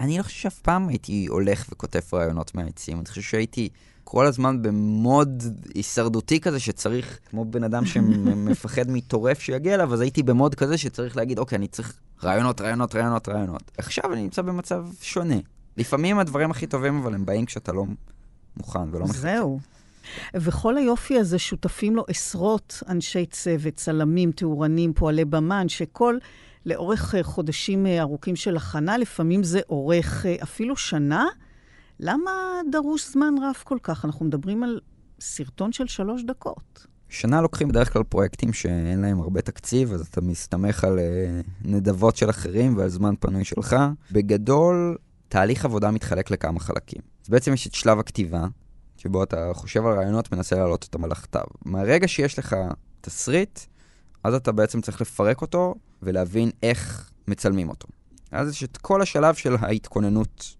[0.00, 2.98] אני לא חושב שאף פעם הייתי הולך וכותב רעיונות מהעצים.
[2.98, 3.68] אני חושב שהייתי...
[4.12, 5.42] כל הזמן במוד
[5.74, 11.16] הישרדותי כזה שצריך, כמו בן אדם שמפחד מטורף שיגיע אליו, אז הייתי במוד כזה שצריך
[11.16, 13.70] להגיד, אוקיי, אני צריך רעיונות, רעיונות, רעיונות, רעיונות.
[13.78, 15.34] עכשיו אני נמצא במצב שונה.
[15.76, 17.84] לפעמים הדברים הכי טובים, אבל הם באים כשאתה לא
[18.56, 19.18] מוכן ולא מחכה.
[19.18, 19.60] זהו.
[20.34, 26.18] וכל היופי הזה שותפים לו עשרות אנשי צוות, צלמים, תאורנים, פועלי במה, שכל
[26.66, 31.26] לאורך אה, חודשים אה, ארוכים של הכנה, לפעמים זה אורך אה, אפילו שנה.
[32.04, 34.04] למה דרוש זמן רב כל כך?
[34.04, 34.80] אנחנו מדברים על
[35.20, 36.86] סרטון של שלוש דקות.
[37.08, 42.16] שנה לוקחים בדרך כלל פרויקטים שאין להם הרבה תקציב, אז אתה מסתמך על uh, נדבות
[42.16, 43.76] של אחרים ועל זמן פנוי שלך.
[44.12, 44.96] בגדול,
[45.28, 47.00] תהליך עבודה מתחלק לכמה חלקים.
[47.24, 48.46] אז בעצם יש את שלב הכתיבה,
[48.96, 51.44] שבו אתה חושב על רעיונות, מנסה להעלות אותם על הכתב.
[51.64, 52.56] מהרגע שיש לך
[53.00, 53.60] תסריט,
[54.24, 57.88] אז אתה בעצם צריך לפרק אותו ולהבין איך מצלמים אותו.
[58.30, 60.56] אז יש את כל השלב של ההתכוננות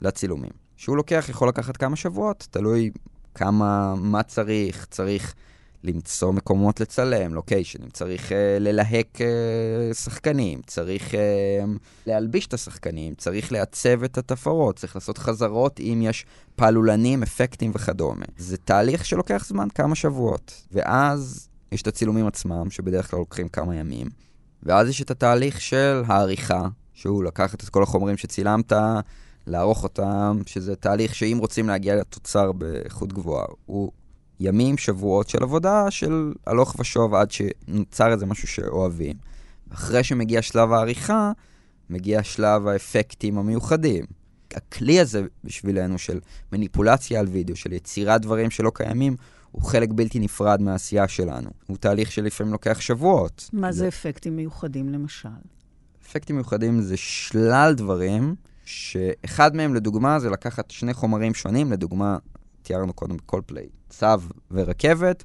[0.00, 0.63] לצילומים.
[0.76, 2.90] שהוא לוקח, יכול לקחת כמה שבועות, תלוי
[3.34, 5.34] כמה, מה צריך, צריך
[5.84, 11.16] למצוא מקומות לצלם, לוקיישנים, צריך uh, ללהק uh, שחקנים, צריך uh,
[12.06, 18.24] להלביש את השחקנים, צריך לעצב את התפאורות, צריך לעשות חזרות אם יש פעלולנים, אפקטים וכדומה.
[18.36, 20.66] זה תהליך שלוקח זמן, כמה שבועות.
[20.72, 24.06] ואז יש את הצילומים עצמם, שבדרך כלל לוקחים כמה ימים.
[24.62, 28.72] ואז יש את התהליך של העריכה, שהוא לקחת את כל החומרים שצילמת,
[29.46, 33.92] לערוך אותם, שזה תהליך שאם רוצים להגיע לתוצר באיכות גבוהה, הוא
[34.40, 39.16] ימים, שבועות של עבודה של הלוך ושוב עד שנוצר איזה משהו שאוהבים.
[39.70, 41.32] אחרי שמגיע שלב העריכה,
[41.90, 44.04] מגיע שלב האפקטים המיוחדים.
[44.54, 46.20] הכלי הזה בשבילנו של
[46.52, 49.16] מניפולציה על וידאו, של יצירת דברים שלא קיימים,
[49.50, 51.50] הוא חלק בלתי נפרד מהעשייה שלנו.
[51.66, 53.50] הוא תהליך שלפעמים לוקח שבועות.
[53.52, 55.28] מה זה, זה אפקטים מיוחדים למשל?
[56.02, 62.16] אפקטים מיוחדים זה שלל דברים, שאחד מהם לדוגמה זה לקחת שני חומרים שונים, לדוגמה,
[62.62, 64.06] תיארנו קודם בכל פליי, צו
[64.50, 65.24] ורכבת,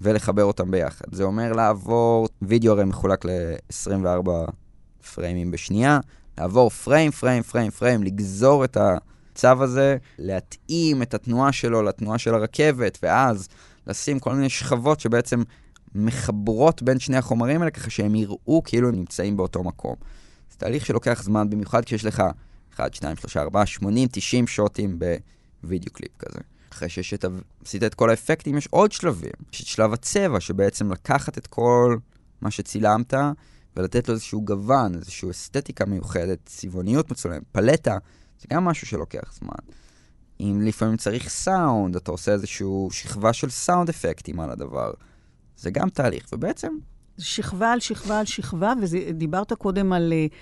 [0.00, 1.04] ולחבר אותם ביחד.
[1.12, 4.30] זה אומר לעבור, וידאו הרי מחולק ל-24
[5.14, 6.00] פריימים בשנייה,
[6.38, 12.34] לעבור פריים, פריים, פריים, פריים, לגזור את הצו הזה, להתאים את התנועה שלו לתנועה של
[12.34, 13.48] הרכבת, ואז
[13.86, 15.42] לשים כל מיני שכבות שבעצם
[15.94, 19.94] מחברות בין שני החומרים האלה, ככה שהם יראו כאילו הם נמצאים באותו מקום.
[20.50, 22.22] זה תהליך שלוקח זמן, במיוחד כשיש לך
[22.74, 24.98] 1, 2, 3, 4, 80, 90 שוטים
[25.62, 26.38] בווידאו קליפ כזה.
[26.72, 27.24] אחרי שעשית
[27.86, 29.32] את כל האפקטים, יש עוד שלבים.
[29.52, 31.96] יש את שלב הצבע, שבעצם לקחת את כל
[32.40, 33.14] מה שצילמת
[33.76, 37.98] ולתת לו איזשהו גוון, איזושהי אסתטיקה מיוחדת, צבעוניות מצולמת, פלטה,
[38.40, 39.74] זה גם משהו שלוקח זמן.
[40.40, 44.92] אם לפעמים צריך סאונד, אתה עושה איזושהי שכבה של סאונד אפקטים על הדבר.
[45.56, 46.72] זה גם תהליך, ובעצם...
[47.18, 50.32] שכבה על שכבה על שכבה, ודיברת קודם על uh,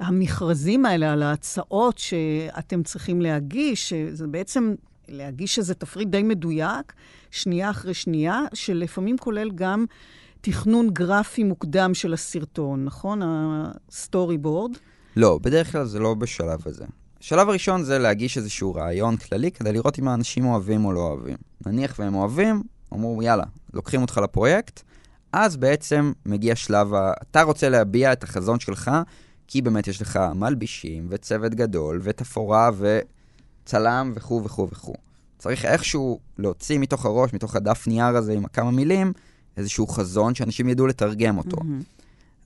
[0.00, 4.74] המכרזים האלה, על ההצעות שאתם צריכים להגיש, זה בעצם
[5.08, 6.92] להגיש איזה תפריט די מדויק,
[7.30, 9.84] שנייה אחרי שנייה, שלפעמים כולל גם
[10.40, 13.20] תכנון גרפי מוקדם של הסרטון, נכון?
[13.22, 14.76] ה storyboard.
[15.16, 16.84] לא, בדרך כלל זה לא בשלב הזה.
[17.20, 21.36] השלב הראשון זה להגיש איזשהו רעיון כללי כדי לראות אם האנשים אוהבים או לא אוהבים.
[21.66, 22.62] נניח והם אוהבים,
[22.94, 24.82] אמרו, יאללה, לוקחים אותך לפרויקט,
[25.32, 27.12] אז בעצם מגיע שלב ה...
[27.30, 28.90] אתה רוצה להביע את החזון שלך,
[29.46, 32.98] כי באמת יש לך מלבישים וצוות גדול ותפאורה ו...
[33.66, 34.94] צלם וכו' וכו' וכו'.
[35.38, 39.12] צריך איכשהו להוציא מתוך הראש, מתוך הדף נייר הזה עם כמה מילים,
[39.56, 41.56] איזשהו חזון שאנשים ידעו לתרגם אותו.
[41.56, 42.04] Mm-hmm.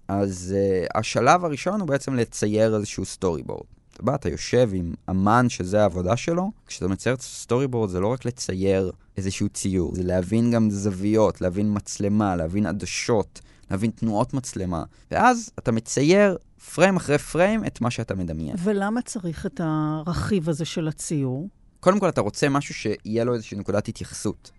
[0.08, 3.66] אז uh, השלב הראשון הוא בעצם לצייר איזשהו storyboard.
[3.94, 8.00] אתה בא, אתה יושב עם אמן שזה העבודה שלו, כשאתה מצייר את ה storyboard זה
[8.00, 14.34] לא רק לצייר איזשהו ציור, זה להבין גם זוויות, להבין מצלמה, להבין עדשות, להבין תנועות
[14.34, 14.84] מצלמה.
[15.10, 16.36] ואז אתה מצייר
[16.74, 18.56] פריים אחרי פריים את מה שאתה מדמיין.
[18.58, 21.48] ולמה צריך את הרכיב הזה של הציור?
[21.80, 24.50] קודם כל, אתה רוצה משהו שיהיה לו איזושהי נקודת התייחסות.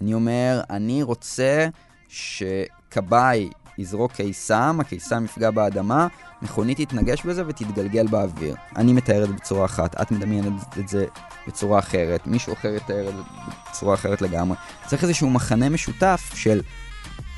[0.00, 1.68] אני אומר, אני רוצה
[2.08, 6.06] שכבאי יזרוק קיסם, הקיסם יפגע באדמה,
[6.42, 8.54] מכונית תתנגש בזה ותתגלגל באוויר.
[8.76, 11.06] אני מתאר את זה בצורה אחת, את מדמיינת את זה
[11.46, 13.22] בצורה אחרת, מישהו אחר יתאר את זה
[13.70, 14.56] בצורה אחרת לגמרי.
[14.86, 16.60] צריך איזשהו מחנה משותף של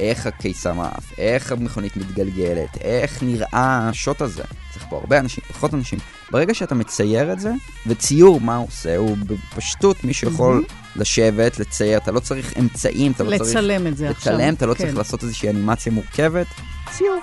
[0.01, 4.43] איך הקיסם עף, איך המכונית מתגלגלת, איך נראה השוט הזה.
[4.73, 5.99] צריך פה הרבה אנשים, פחות אנשים.
[6.31, 7.53] ברגע שאתה מצייר את זה,
[7.87, 8.97] וציור, מה הוא עושה?
[8.97, 11.01] הוא בפשטות מי שיכול mm-hmm.
[11.01, 13.51] לשבת, לצייר, אתה לא צריך אמצעים, אתה לא צריך...
[13.51, 14.33] לצלם את זה עכשיו.
[14.33, 14.85] לצלם, אתה לא כן.
[14.85, 16.47] צריך לעשות איזושהי אנימציה מורכבת.
[16.91, 17.21] ציור.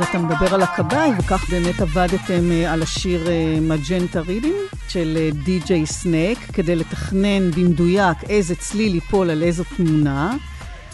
[0.00, 3.28] אז אתה מדבר על הכבאי, וכך באמת עבדתם אה, על השיר
[3.60, 4.54] מג'נטה רידים
[4.88, 10.36] של די.ג'יי סנק, כדי לתכנן במדויק איזה צליל ייפול על איזו תמונה.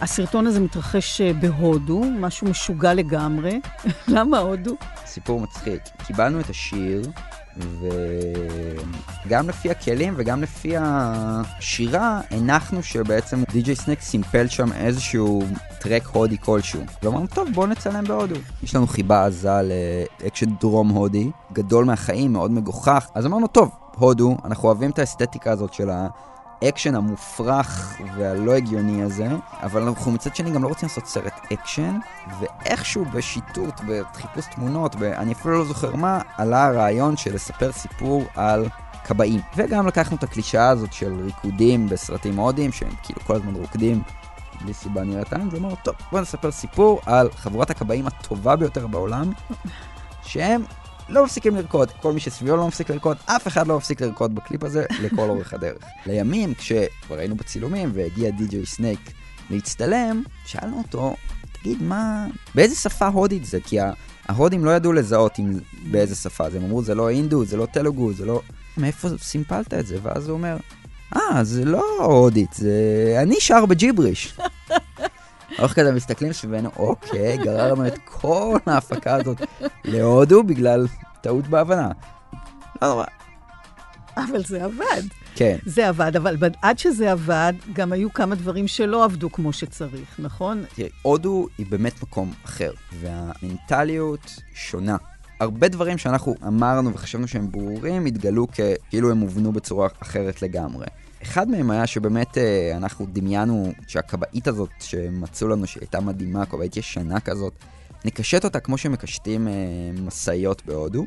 [0.01, 3.61] הסרטון הזה מתרחש אה, בהודו, משהו משוגע לגמרי.
[4.09, 4.77] למה הודו?
[5.07, 5.83] סיפור מצחיק.
[6.07, 7.03] קיבלנו את השיר,
[9.27, 15.43] וגם לפי הכלים וגם לפי השירה, הנחנו שבעצם די.ג'יי סנייק סימפל שם איזשהו
[15.79, 16.83] טרק הודי כלשהו.
[17.03, 18.35] ואמרנו, טוב, בואו נצלם בהודו.
[18.63, 19.61] יש לנו חיבה עזה
[20.23, 23.09] לאקשן דרום הודי, גדול מהחיים, מאוד מגוחך.
[23.15, 25.91] אז אמרנו, טוב, הודו, אנחנו אוהבים את האסתטיקה הזאת של
[26.63, 29.29] האקשן המופרך והלא הגיוני הזה,
[29.63, 31.99] אבל אנחנו מצד שני גם לא רוצים לעשות סרט אקשן,
[32.41, 33.81] ואיכשהו בשיטוט,
[34.13, 34.97] בחיפוש תמונות.
[34.97, 38.69] אני אפילו לא זוכר מה, עלה הרעיון של לספר סיפור על
[39.05, 39.41] כבאים.
[39.57, 44.03] וגם לקחנו את הקלישאה הזאת של ריקודים בסרטים הודיים, שהם כאילו כל הזמן רוקדים
[44.61, 49.33] בלי סיבה נראית לעין, ואומר, טוב, בואו נספר סיפור על חבורת הכבאים הטובה ביותר בעולם,
[50.23, 50.63] שהם
[51.09, 51.91] לא מפסיקים לרקוד.
[51.91, 55.55] כל מי שסביבו לא מפסיק לרקוד, אף אחד לא מפסיק לרקוד בקליפ הזה לכל אורך
[55.55, 55.83] הדרך.
[56.07, 59.01] לימים, כשכבר היינו בצילומים והגיע די.ג'יי סנייק
[59.51, 61.17] להצטלם, שאלנו אותו,
[61.53, 62.27] תגיד, מה...
[62.55, 63.59] באיזה שפה הודית זה?
[63.65, 63.79] כי
[64.29, 65.59] ההודים לא ידעו לזהות עם...
[65.91, 66.59] באיזה שפה זה.
[66.59, 68.41] הם אמרו, זה לא אינדו, זה לא תלוגו, זה לא...
[68.77, 69.99] מאיפה סימפלת את זה?
[70.03, 70.57] ואז הוא אומר,
[71.17, 72.73] אה, זה לא הודית, זה...
[73.23, 74.35] אני שר בג'יבריש.
[75.59, 79.43] איך כזה מסתכלים סביבנו, אוקיי, גררנו את כל ההפקה הזאת
[79.85, 80.87] להודו בגלל
[81.21, 81.91] טעות בהבנה.
[82.83, 83.05] לא נורא.
[84.17, 85.03] אבל זה עבד.
[85.35, 85.57] כן.
[85.67, 90.65] זה עבד, אבל עד שזה עבד, גם היו כמה דברים שלא עבדו כמו שצריך, נכון?
[90.75, 94.97] תראי, הודו היא באמת מקום אחר, והמנטליות שונה.
[95.41, 98.47] הרבה דברים שאנחנו אמרנו וחשבנו שהם ברורים, התגלו
[98.91, 100.87] כאילו הם הובנו בצורה אחרת לגמרי.
[101.27, 106.77] אחד מהם היה שבאמת אה, אנחנו דמיינו שהכבאית הזאת שמצאו לנו שהיא הייתה מדהימה, כבאית
[106.77, 107.53] ישנה כזאת,
[108.05, 109.53] נקשט אותה כמו שמקשטים אה,
[110.03, 111.05] משאיות בהודו.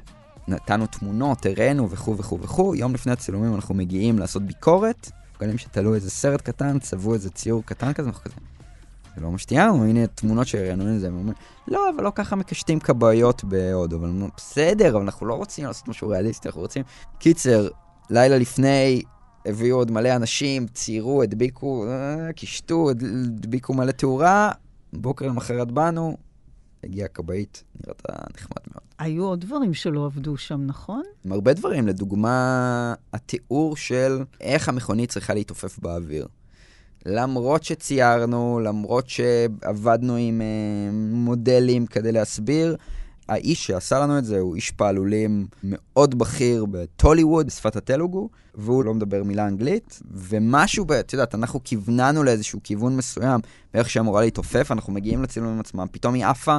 [0.48, 5.96] נתנו תמונות, הראינו וכו' וכו' וכו', יום לפני הצילומים אנחנו מגיעים לעשות ביקורת, גלים שתלו
[5.96, 8.36] איזה סרט קטן, צבעו איזה ציור קטן כזה, אנחנו כזה.
[9.16, 11.34] זה לא מה שתיארנו, הנה תמונות שהראינו לזה, הם אומרים,
[11.68, 16.10] לא, אבל לא ככה מקשטים כבאיות בהודו, אבל בסדר, אבל אנחנו לא רוצים לעשות משהו
[16.10, 16.84] ריאליסטי, אנחנו רוצים...
[17.20, 17.68] קיצר,
[18.10, 19.02] לילה לפני,
[19.46, 24.52] הביאו עוד מלא אנשים, ציירו, הדביקו, אה, קישטו, הדביקו מלא תאורה,
[24.94, 26.18] בוקר למחרת באנו,
[26.84, 28.02] הגיעה הכבאית, נראית
[28.36, 28.84] נחמד מאוד.
[29.00, 31.04] היו עוד דברים שלא עבדו שם, נכון?
[31.26, 36.28] עם הרבה דברים, לדוגמה, התיאור של איך המכונית צריכה להתעופף באוויר.
[37.06, 42.76] למרות שציירנו, למרות שעבדנו עם uh, מודלים כדי להסביר,
[43.30, 48.94] האיש שעשה לנו את זה הוא איש פעלולים מאוד בכיר בטוליווד, בשפת הטלוגו, והוא לא
[48.94, 53.42] מדבר מילה אנגלית, ומשהו, את יודעת, אנחנו כיווננו לאיזשהו כיוון מסוים,
[53.74, 56.58] באיך שאמורה להתעופף, אנחנו מגיעים לצילומים עצמם, פתאום היא עפה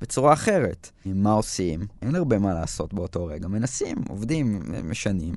[0.00, 0.90] בצורה אחרת.
[1.06, 1.80] מה עושים?
[2.02, 5.34] אין הרבה מה לעשות באותו רגע, מנסים, עובדים, משנים.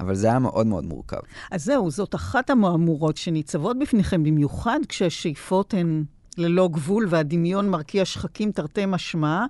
[0.00, 1.20] אבל זה היה מאוד מאוד מורכב.
[1.50, 6.04] אז זהו, זאת אחת המהמורות שניצבות בפניכם, במיוחד כשהשאיפות הן
[6.38, 9.46] ללא גבול והדמיון מרקיע שחקים תרתי משמע.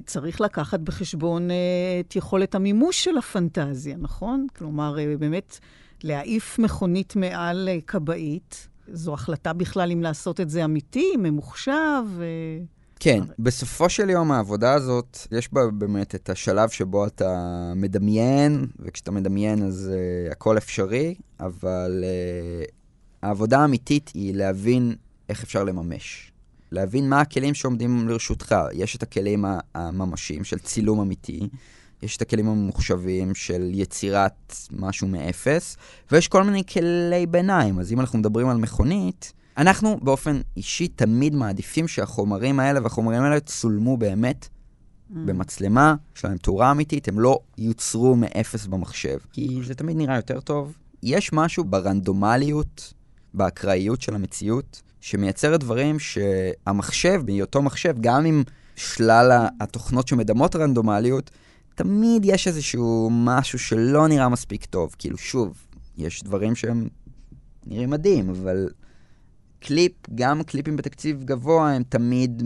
[0.00, 1.56] צריך לקחת בחשבון אה,
[2.00, 4.46] את יכולת המימוש של הפנטזיה, נכון?
[4.58, 5.58] כלומר, אה, באמת,
[6.04, 12.02] להעיף מכונית מעל אה, כבאית, זו החלטה בכלל אם לעשות את זה אמיתי, ממוחשב.
[13.00, 19.10] כן, בסופו של יום העבודה הזאת, יש בה באמת את השלב שבו אתה מדמיין, וכשאתה
[19.10, 22.70] מדמיין אז uh, הכל אפשרי, אבל uh,
[23.22, 24.94] העבודה האמיתית היא להבין
[25.28, 26.31] איך אפשר לממש.
[26.72, 28.54] להבין מה הכלים שעומדים לרשותך.
[28.72, 31.48] יש את הכלים הממשיים של צילום אמיתי,
[32.02, 35.76] יש את הכלים הממוחשבים של יצירת משהו מאפס,
[36.12, 37.78] ויש כל מיני כלי ביניים.
[37.78, 43.40] אז אם אנחנו מדברים על מכונית, אנחנו באופן אישי תמיד מעדיפים שהחומרים האלה והחומרים האלה
[43.40, 45.14] צולמו באמת mm.
[45.14, 49.18] במצלמה, יש להם תאורה אמיתית, הם לא יוצרו מאפס במחשב.
[49.32, 50.76] כי זה תמיד נראה יותר טוב.
[51.02, 52.94] יש משהו ברנדומליות,
[53.34, 58.42] באקראיות של המציאות, שמייצרת דברים שהמחשב, בהיותו מחשב, גם עם
[58.76, 61.30] שלל התוכנות שמדמות רנדומליות,
[61.74, 64.94] תמיד יש איזשהו משהו שלא נראה מספיק טוב.
[64.98, 65.66] כאילו, שוב,
[65.98, 66.88] יש דברים שהם
[67.66, 68.68] נראים מדהים, אבל
[69.60, 72.42] קליפ, גם קליפים בתקציב גבוה, הם תמיד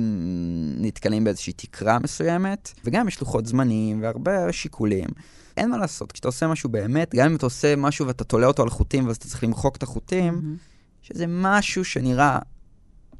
[0.76, 5.08] נתקלים באיזושהי תקרה מסוימת, וגם יש לוחות זמנים והרבה שיקולים.
[5.56, 8.62] אין מה לעשות, כשאתה עושה משהו באמת, גם אם אתה עושה משהו ואתה תולה אותו
[8.62, 10.75] על חוטים ואז אתה צריך למחוק את החוטים, mm-hmm.
[11.08, 12.38] שזה משהו שנראה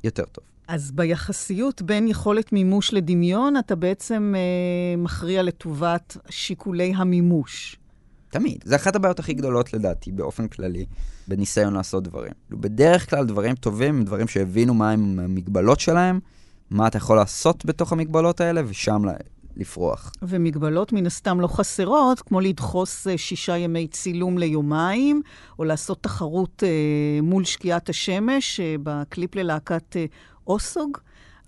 [0.05, 0.45] יותר טוב.
[0.69, 7.77] אז ביחסיות בין יכולת מימוש לדמיון, אתה בעצם אה, מכריע לטובת שיקולי המימוש.
[8.31, 8.59] תמיד.
[8.65, 10.87] זה אחת הבעיות הכי גדולות לדעתי, באופן כללי,
[11.29, 12.33] בניסיון לעשות דברים.
[12.51, 16.21] בדרך כלל דברים טובים הם דברים שהבינו מה הם המגבלות שלהם,
[16.71, 19.03] מה אתה יכול לעשות בתוך המגבלות האלה, ושם
[19.57, 20.13] לפרוח.
[20.23, 25.23] ומגבלות מן הסתם לא חסרות, כמו לדחוס אה, שישה ימי צילום ליומיים,
[25.59, 29.97] או לעשות תחרות אה, מול שקיעת השמש אה, בקליפ ללהקת
[30.47, 30.99] אוסוג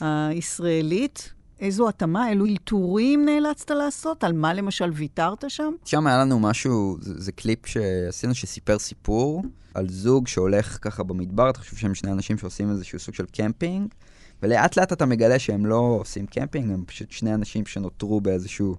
[0.01, 1.33] הישראלית.
[1.61, 4.25] איזו התאמה, אילו אלתורים נאלצת לעשות?
[4.25, 5.73] על מה למשל ויתרת שם?
[5.85, 9.43] שם היה לנו משהו, זה, זה קליפ שעשינו שסיפר סיפור
[9.75, 13.95] על זוג שהולך ככה במדבר, אתה חושב שהם שני אנשים שעושים איזשהו סוג של קמפינג.
[14.43, 18.77] ולאט לאט אתה מגלה שהם לא עושים קמפינג, הם פשוט שני אנשים שנותרו באיזשהו,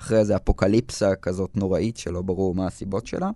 [0.00, 3.30] אחרי איזה אפוקליפסה כזאת נוראית, שלא ברור מה הסיבות שלה.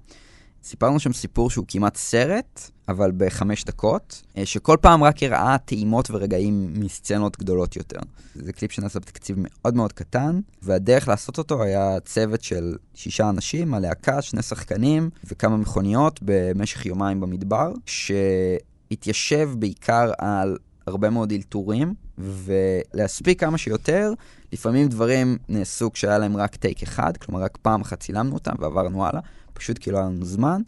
[0.64, 6.10] סיפרנו שם סיפור שהוא כמעט סרט, אבל בחמש דקות, אה, שכל פעם רק הראה טעימות
[6.10, 7.98] ורגעים מסצנות גדולות יותר.
[8.34, 13.74] זה קליפ שנעשה בתקציב מאוד מאוד קטן, והדרך לעשות אותו היה צוות של שישה אנשים,
[13.74, 20.56] הלהקה, שני שחקנים וכמה מכוניות במשך יומיים במדבר, שהתיישב בעיקר על
[20.86, 24.12] הרבה מאוד אלתורים, ולהספיק כמה שיותר.
[24.52, 29.06] לפעמים דברים נעשו כשהיה להם רק טייק אחד, כלומר רק פעם אחת צילמנו אותם ועברנו
[29.06, 29.20] הלאה,
[29.52, 30.62] פשוט כי לא היה לנו זמן.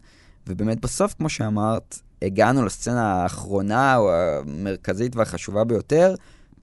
[0.47, 6.15] ובאמת בסוף, כמו שאמרת, הגענו לסצנה האחרונה או המרכזית והחשובה ביותר,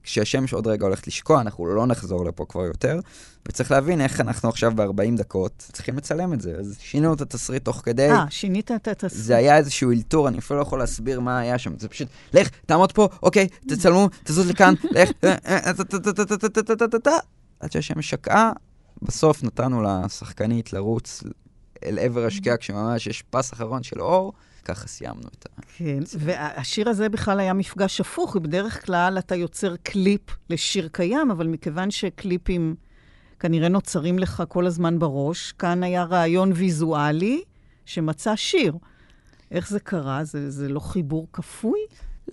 [0.05, 2.99] כשהשמש עוד רגע הולכת לשקוע, אנחנו לא נחזור לפה כבר יותר,
[3.47, 6.55] וצריך להבין איך אנחנו עכשיו ב-40 דקות צריכים לצלם את זה.
[6.59, 8.11] אז שינינו את התסריט תוך כדי.
[8.11, 9.23] אה, שינית את התסריט.
[9.23, 11.73] זה היה איזשהו אלתור, אני אפילו לא יכול להסביר מה היה שם.
[11.79, 15.09] זה פשוט, לך, תעמוד פה, אוקיי, תצלמו, תזוז לכאן, לך,
[17.59, 18.51] עד שהשמש שקעה,
[19.01, 21.23] בסוף נתנו לשחקנית לרוץ
[21.85, 24.33] אל עבר השקיעה, כשממש יש פס אחרון של אור.
[24.65, 25.61] ככה סיימנו את ה...
[25.77, 28.35] כן, והשיר הזה בכלל היה מפגש הפוך.
[28.35, 32.75] בדרך כלל אתה יוצר קליפ לשיר קיים, אבל מכיוון שקליפים
[33.39, 37.43] כנראה נוצרים לך כל הזמן בראש, כאן היה רעיון ויזואלי
[37.85, 38.77] שמצא שיר.
[39.51, 40.23] איך זה קרה?
[40.23, 41.79] זה, זה לא חיבור כפוי?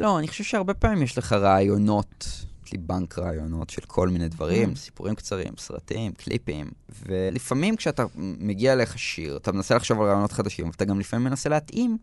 [0.01, 2.29] לא, אני חושב שהרבה פעמים יש לך רעיונות,
[2.67, 4.77] יש לי בנק רעיונות של כל מיני דברים, mm.
[4.77, 6.71] סיפורים קצרים, סרטים, קליפים,
[7.07, 11.49] ולפעמים כשאתה מגיע אליך שיר, אתה מנסה לחשוב על רעיונות חדשים, ואתה גם לפעמים מנסה
[11.49, 11.99] להתאים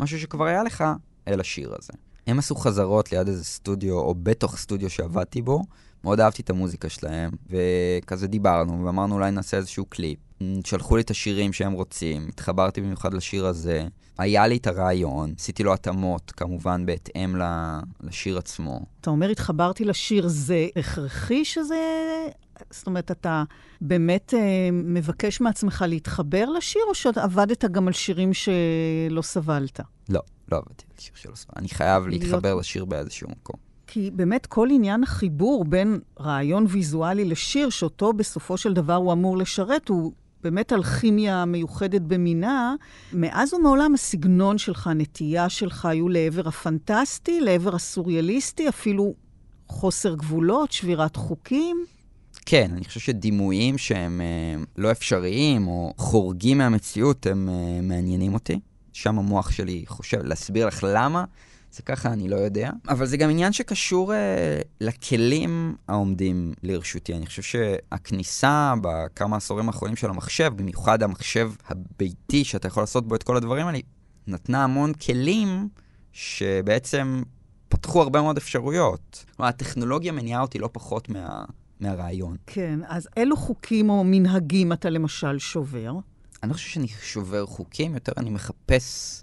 [0.00, 0.84] משהו שכבר היה לך
[1.28, 1.92] אל השיר הזה.
[2.26, 5.62] הם עשו חזרות ליד איזה סטודיו, או בתוך סטודיו שעבדתי בו.
[6.04, 10.18] מאוד אהבתי את המוזיקה שלהם, וכזה דיברנו, ואמרנו אולי נעשה איזשהו קליפ.
[10.64, 13.86] שלחו לי את השירים שהם רוצים, התחברתי במיוחד לשיר הזה.
[14.18, 17.36] היה לי את הרעיון, עשיתי לו התאמות, כמובן בהתאם
[18.00, 18.80] לשיר עצמו.
[19.00, 21.76] אתה אומר, התחברתי לשיר, זה הכרחי שזה...
[22.70, 23.44] זאת אומרת, אתה
[23.80, 29.80] באמת אה, מבקש מעצמך להתחבר לשיר, או שעבדת גם על שירים שלא סבלת?
[30.08, 30.20] לא,
[30.52, 31.56] לא עבדתי על שיר שלא סבלת.
[31.58, 32.22] אני חייב להיות...
[32.22, 33.68] להתחבר לשיר באיזשהו מקום.
[33.86, 39.38] כי באמת כל עניין החיבור בין רעיון ויזואלי לשיר, שאותו בסופו של דבר הוא אמור
[39.38, 42.74] לשרת, הוא באמת אלכימיה מיוחדת במינה.
[43.12, 49.14] מאז ומעולם הסגנון שלך, הנטייה שלך, היו לעבר הפנטסטי, לעבר הסוריאליסטי, אפילו
[49.68, 51.84] חוסר גבולות, שבירת חוקים.
[52.50, 58.60] כן, אני חושב שדימויים שהם אה, לא אפשריים או חורגים מהמציאות, הם אה, מעניינים אותי.
[58.92, 61.24] שם המוח שלי חושב, להסביר לך למה,
[61.72, 62.70] זה ככה, אני לא יודע.
[62.88, 67.14] אבל זה גם עניין שקשור אה, לכלים העומדים לרשותי.
[67.14, 73.14] אני חושב שהכניסה בכמה עשורים האחרונים של המחשב, במיוחד המחשב הביתי שאתה יכול לעשות בו
[73.14, 73.78] את כל הדברים האלה,
[74.26, 75.68] נתנה המון כלים
[76.12, 77.22] שבעצם
[77.68, 79.24] פתחו הרבה מאוד אפשרויות.
[79.36, 81.44] כלומר, הטכנולוגיה מניעה אותי לא פחות מה...
[81.80, 82.36] מהרעיון.
[82.46, 85.92] כן, אז אילו חוקים או מנהגים אתה למשל שובר?
[86.42, 89.22] אני לא חושב שאני שובר חוקים, יותר אני מחפש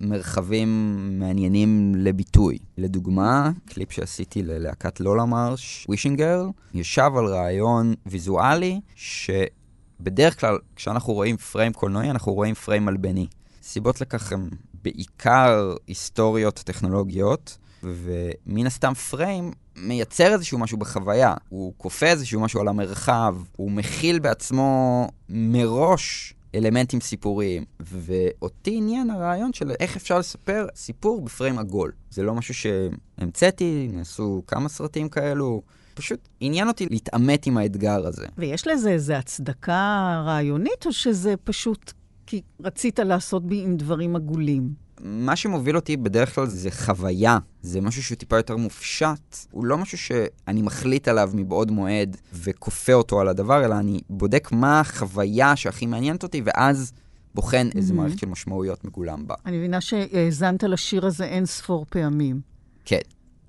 [0.00, 2.58] מרחבים מעניינים לביטוי.
[2.78, 11.36] לדוגמה, קליפ שעשיתי ללהקת לולה מרש, וישינגרל, ישב על רעיון ויזואלי שבדרך כלל כשאנחנו רואים
[11.36, 13.26] פריים קולנועי, אנחנו רואים פריים מלבני.
[13.62, 14.48] סיבות לכך הן
[14.82, 21.34] בעיקר היסטוריות טכנולוגיות, ומן הסתם פריים מייצר איזשהו משהו בחוויה.
[21.48, 27.64] הוא כופה איזשהו משהו על המרחב, הוא מכיל בעצמו מראש אלמנטים סיפוריים.
[27.80, 31.92] ואותי עניין הרעיון של איך אפשר לספר סיפור בפריים עגול.
[32.10, 35.62] זה לא משהו שהמצאתי, נעשו כמה סרטים כאלו.
[35.94, 38.26] פשוט עניין אותי להתעמת עם האתגר הזה.
[38.38, 41.92] ויש לזה איזו הצדקה רעיונית, או שזה פשוט
[42.26, 44.85] כי רצית לעשות בי עם דברים עגולים?
[45.00, 49.36] מה שמוביל אותי בדרך כלל זה חוויה, זה משהו שהוא טיפה יותר מופשט.
[49.50, 54.48] הוא לא משהו שאני מחליט עליו מבעוד מועד וכופה אותו על הדבר, אלא אני בודק
[54.52, 56.92] מה החוויה שהכי מעניינת אותי, ואז
[57.34, 57.96] בוחן איזה mm-hmm.
[57.96, 59.34] מערכת של משמעויות מגולם בה.
[59.46, 62.40] אני מבינה שהאזנת לשיר הזה אין ספור פעמים.
[62.84, 63.00] כן,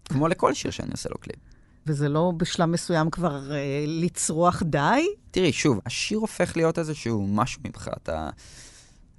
[0.05, 1.39] כמו לכל שיר שאני עושה לו קליפ.
[1.87, 5.07] וזה לא בשלב מסוים כבר אה, לצרוח די?
[5.31, 7.89] תראי, שוב, השיר הופך להיות איזשהו משהו ממך.
[8.03, 8.29] אתה...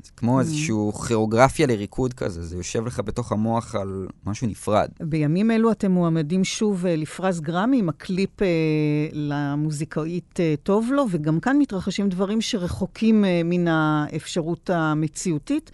[0.03, 0.41] זה כמו mm.
[0.41, 0.75] איזושהי
[1.09, 4.89] כירוגרפיה לריקוד כזה, זה יושב לך בתוך המוח על משהו נפרד.
[5.01, 8.45] בימים אלו אתם מועמדים שוב uh, לפרס גרמי עם הקליפ uh,
[9.13, 15.71] למוזיקאית uh, טוב לו, וגם כאן מתרחשים דברים שרחוקים uh, מן האפשרות המציאותית.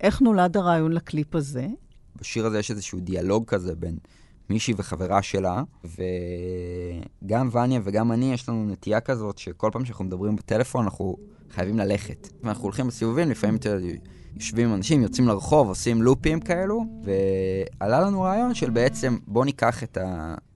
[0.00, 1.66] איך נולד הרעיון לקליפ הזה?
[2.20, 3.96] בשיר הזה יש איזשהו דיאלוג כזה בין
[4.50, 5.62] מישהי וחברה שלה,
[7.22, 11.16] וגם וניה וגם אני, יש לנו נטייה כזאת שכל פעם שאנחנו מדברים בטלפון, אנחנו
[11.50, 12.28] חייבים ללכת.
[12.42, 13.58] ואנחנו הולכים בסיבובים, לפעמים
[14.36, 16.84] יושבים עם אנשים, יוצאים לרחוב, עושים לופים כאלו,
[17.80, 19.98] ועלה לנו רעיון של בעצם, בוא ניקח את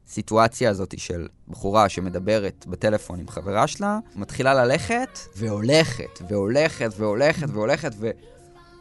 [0.06, 7.92] הסיטואציה הזאת של בחורה שמדברת בטלפון עם חברה שלה, מתחילה ללכת, והולכת, והולכת, והולכת, והולכת.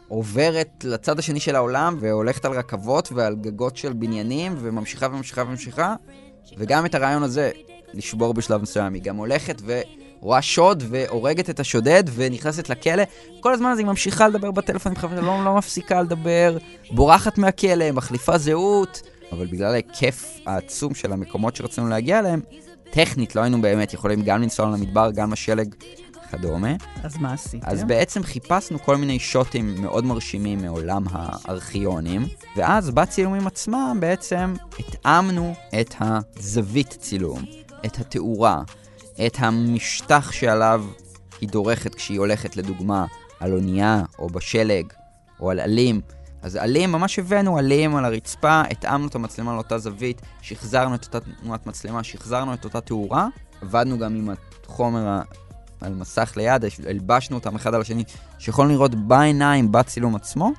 [0.08, 5.94] עוברת לצד השני של העולם והולכת על רכבות ועל גגות של בניינים וממשיכה וממשיכה וממשיכה,
[6.58, 7.50] וגם את הרעיון הזה
[7.94, 8.94] לשבור בשלב מסוים.
[8.94, 13.02] היא גם הולכת ורואה שוד והורגת את השודד ונכנסת לכלא.
[13.40, 16.58] כל הזמן הזה היא ממשיכה לדבר בטלפון, היא לא, לא מפסיקה לדבר,
[16.90, 19.02] בורחת מהכלא, מחליפה זהות,
[19.32, 22.40] אבל בגלל ההיקף העצום של המקומות שרצינו להגיע אליהם,
[22.90, 25.74] טכנית לא היינו באמת יכולים גם לנסוע למדבר, גם לשלג
[26.28, 26.74] וכדומה.
[27.02, 27.66] אז מה עשיתם?
[27.68, 35.54] אז בעצם חיפשנו כל מיני שוטים מאוד מרשימים מעולם הארכיונים, ואז בצילומים עצמם בעצם התאמנו
[35.80, 37.42] את הזווית צילום,
[37.86, 38.62] את התאורה,
[39.26, 40.84] את המשטח שעליו
[41.40, 43.06] היא דורכת כשהיא הולכת לדוגמה
[43.40, 44.92] על אונייה או בשלג
[45.40, 46.00] או על עלים.
[46.42, 51.18] אז עלים, ממש הבאנו עלים על הרצפה, התאמנו את המצלמה לאותה זווית, שחזרנו את אותה
[51.20, 53.28] תנועת מצלמה, שחזרנו את אותה תאורה,
[53.62, 54.30] עבדנו גם עם
[54.64, 55.20] החומר
[55.80, 58.04] על מסך ליד, הלבשנו אותם אחד על השני,
[58.38, 60.52] שיכולנו לראות בעיניים בצילום עצמו,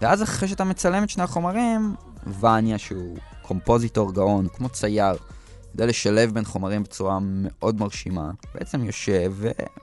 [0.00, 1.94] ואז אחרי שאתה מצלם את שני החומרים,
[2.40, 5.16] וניה שהוא קומפוזיטור גאון, כמו צייר,
[5.74, 9.32] יודע לשלב בין חומרים בצורה מאוד מרשימה, בעצם יושב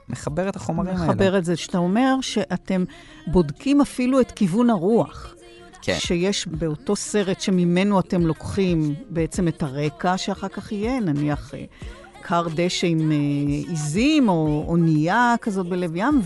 [0.08, 1.14] ומחבר את החומרים מחבר האלה.
[1.14, 2.84] מחבר את זה, שאתה אומר שאתם
[3.26, 5.34] בודקים אפילו את כיוון הרוח.
[5.82, 5.96] כן.
[5.98, 11.64] שיש באותו סרט שממנו אתם לוקחים בעצם את הרקע שאחר כך יהיה, נניח אה,
[12.28, 13.16] כר דשא עם אה,
[13.68, 16.20] עיזים או אונייה כזאת בלב ים,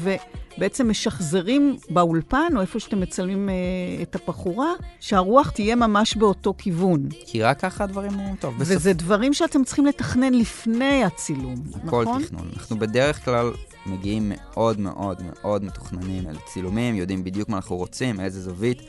[0.56, 3.54] ובעצם משחזרים באולפן, או איפה שאתם מצלמים אה,
[4.02, 7.08] את הבחורה, שהרוח תהיה ממש באותו כיוון.
[7.26, 8.54] כי רק ככה הדברים נראים טוב.
[8.58, 8.76] בסוף...
[8.76, 12.06] וזה דברים שאתם צריכים לתכנן לפני הצילום, נכון?
[12.06, 12.48] הכל תכנון.
[12.56, 13.50] אנחנו בדרך כלל
[13.86, 18.82] מגיעים מאוד מאוד מאוד מתוכננים אל צילומים, יודעים בדיוק מה אנחנו רוצים, איזה זווית,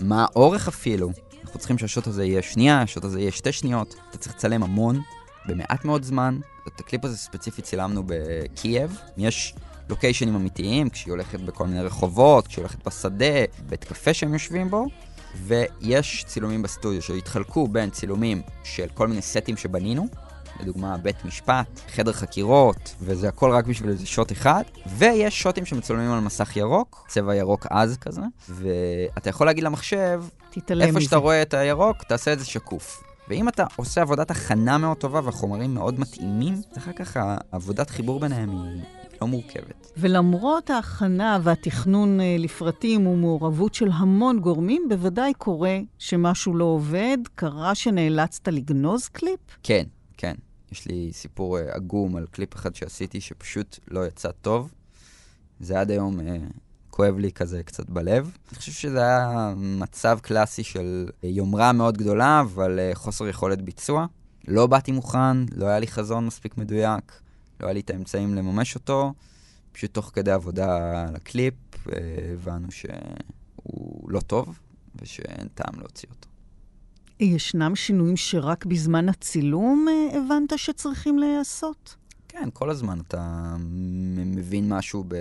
[0.00, 1.10] מה האורך אפילו.
[1.44, 3.94] אנחנו צריכים שהשוט הזה יהיה שנייה, השוט הזה יהיה שתי שניות.
[4.10, 5.00] אתה צריך לצלם המון,
[5.46, 6.38] במעט מאוד זמן.
[6.74, 8.98] את הקליפ הזה ספציפית צילמנו בקייב.
[9.16, 9.54] יש
[9.88, 14.86] לוקיישנים אמיתיים, כשהיא הולכת בכל מיני רחובות, כשהיא הולכת בשדה, בית קפה שהם יושבים בו,
[15.46, 20.06] ויש צילומים בסטודיו שהתחלקו בין צילומים של כל מיני סטים שבנינו,
[20.60, 24.62] לדוגמה בית משפט, חדר חקירות, וזה הכל רק בשביל איזה שוט אחד,
[24.96, 30.22] ויש שוטים שמצולמים על מסך ירוק, צבע ירוק עז כזה, ואתה יכול להגיד למחשב,
[30.56, 31.00] איפה מזה.
[31.00, 33.09] שאתה רואה את הירוק, תעשה את זה שקוף.
[33.30, 38.50] ואם אתה עושה עבודת הכנה מאוד טובה והחומרים מאוד מתאימים, אחר כך העבודת חיבור ביניהם
[38.50, 38.82] היא
[39.22, 39.92] לא מורכבת.
[39.96, 47.18] ולמרות ההכנה והתכנון אה, לפרטים ומעורבות של המון גורמים, בוודאי קורה שמשהו לא עובד.
[47.34, 49.40] קרה שנאלצת לגנוז קליפ?
[49.62, 49.84] כן,
[50.16, 50.34] כן.
[50.72, 54.72] יש לי סיפור אה, עגום על קליפ אחד שעשיתי שפשוט לא יצא טוב.
[55.60, 56.36] זה עד היום אה,
[57.00, 58.30] כואב לי כזה קצת בלב.
[58.50, 64.06] אני חושב שזה היה מצב קלאסי של יומרה מאוד גדולה, אבל אה, חוסר יכולת ביצוע.
[64.48, 67.12] לא באתי מוכן, לא היה לי חזון מספיק מדויק,
[67.60, 69.12] לא היה לי את האמצעים לממש אותו.
[69.72, 71.54] פשוט תוך כדי עבודה על הקליפ,
[71.88, 71.98] אה,
[72.32, 74.58] הבנו שהוא לא טוב,
[75.02, 76.28] ושאין טעם להוציא אותו.
[77.20, 81.96] ישנם שינויים שרק בזמן הצילום אה, הבנת שצריכים להיעשות?
[82.28, 83.54] כן, כל הזמן אתה
[84.26, 85.14] מבין משהו, ב...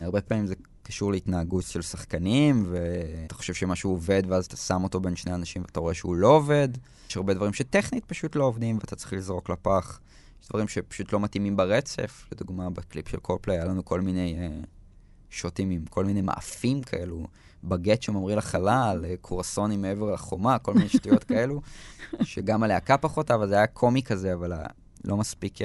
[0.00, 0.54] הרבה פעמים זה
[0.84, 5.62] קשור להתנהגות של שחקנים, ואתה חושב שמשהו עובד ואז אתה שם אותו בין שני אנשים
[5.62, 6.68] ואתה רואה שהוא לא עובד.
[7.08, 10.00] יש הרבה דברים שטכנית פשוט לא עובדים ואתה צריך לזרוק לפח.
[10.42, 12.26] יש דברים שפשוט לא מתאימים ברצף.
[12.32, 14.66] לדוגמה, בקליפ של קורפליי היה לנו כל מיני uh,
[15.30, 17.26] שוטים עם כל מיני מאפים כאלו,
[17.64, 21.60] בגט שממריא לחלל, uh, קורסונים מעבר לחומה, כל מיני שטויות כאלו,
[22.22, 24.52] שגם הלהקה פחות, אבל זה היה קומי כזה, אבל
[25.04, 25.64] לא מספיק uh,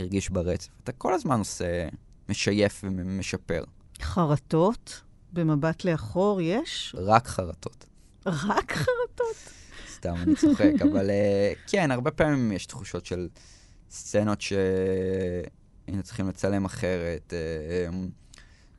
[0.00, 0.68] הרגיש ברצף.
[0.84, 1.88] אתה כל הזמן עושה,
[2.28, 3.64] משייף ומשפר.
[4.02, 5.02] חרטות?
[5.32, 6.96] במבט לאחור יש?
[6.98, 7.84] רק חרטות.
[8.26, 9.36] רק חרטות?
[9.92, 13.28] סתם, אני צוחק, אבל uh, כן, הרבה פעמים יש תחושות של
[13.90, 17.94] סצנות שהיינו צריכים לצלם אחרת, uh,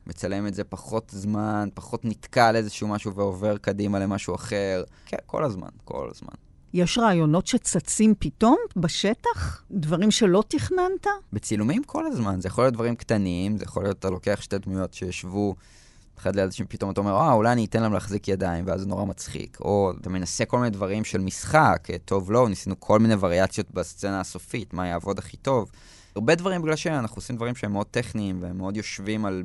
[0.06, 4.84] מצלם את זה פחות זמן, פחות נתקע על איזשהו משהו ועובר קדימה למשהו אחר.
[5.06, 6.47] כן, כל הזמן, כל הזמן.
[6.72, 9.62] יש רעיונות שצצים פתאום בשטח?
[9.70, 11.06] דברים שלא תכננת?
[11.32, 12.40] בצילומים כל הזמן.
[12.40, 15.54] זה יכול להיות דברים קטנים, זה יכול להיות, אתה לוקח שתי דמויות שישבו
[16.18, 18.86] אחד ליד השני, פתאום אתה אומר, אה, אולי אני אתן להם להחזיק ידיים, ואז זה
[18.86, 19.58] נורא מצחיק.
[19.60, 23.70] או אתה מנסה כל מיני דברים של משחק, אה, טוב, לא, ניסינו כל מיני וריאציות
[23.70, 25.70] בסצנה הסופית, מה יעבוד הכי טוב.
[26.16, 29.42] הרבה דברים בגלל שאנחנו עושים דברים שהם מאוד טכניים, והם מאוד יושבים על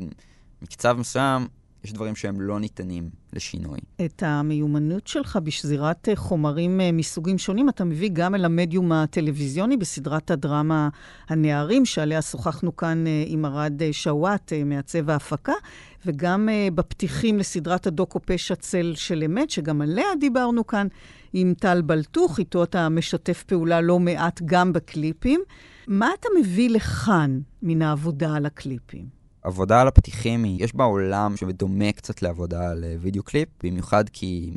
[0.62, 1.48] מקצב מסוים,
[1.84, 3.80] יש דברים שהם לא ניתנים לשינוי.
[4.06, 9.78] את המיומנות שלך בשזירת אה, חומרים אה, מסוגים שונים, אתה מביא גם אל המדיום הטלוויזיוני
[9.78, 10.90] בסדרת הדרמה
[11.30, 15.54] הנערים, שעליה שוחחנו כאן אה, עם ארד שוואט, מעצב ההפקה,
[16.06, 20.88] וגם בפתיחים לסדרת הדוקו פשע צל של אמת, שגם עליה דיברנו כאן
[21.34, 25.42] עם טל בלטוך, איתו אתה משתף פעולה לא מעט גם בקליפים.
[25.88, 29.23] מה אתה מביא לכאן מן העבודה על הקליפים?
[29.44, 34.52] עבודה על הפתיחים, יש בה עולם שדומה קצת לעבודה על אה, וידאו קליפ, במיוחד כי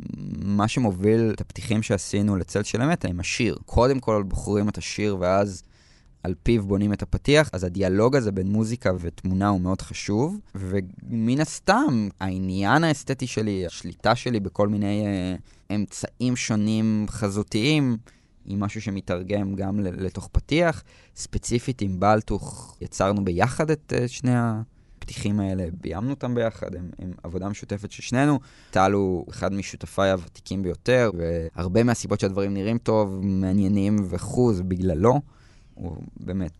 [0.45, 3.57] מה שמוביל את הפתיחים שעשינו לצל של אמת הם השיר.
[3.65, 5.63] קודם כל בוחרים את השיר ואז
[6.23, 11.39] על פיו בונים את הפתיח, אז הדיאלוג הזה בין מוזיקה ותמונה הוא מאוד חשוב, ומן
[11.41, 17.97] הסתם, העניין האסתטי שלי, השליטה שלי בכל מיני uh, אמצעים שונים חזותיים,
[18.45, 20.83] היא משהו שמתרגם גם לתוך פתיח.
[21.15, 24.31] ספציפית עם בלטוך יצרנו ביחד את uh, שני
[25.07, 28.39] הפתיחים האלה, ביימנו אותם ביחד, הם, הם עבודה משותפת של שנינו.
[28.71, 35.21] טל הוא אחד משותפיי הוותיקים ביותר, והרבה מהסיבות שהדברים נראים טוב, מעניינים וחוז בגללו.
[35.73, 36.51] הוא באמת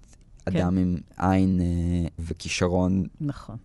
[0.45, 0.57] כן.
[0.57, 3.55] אדם עם עין אה, וכישרון נכון.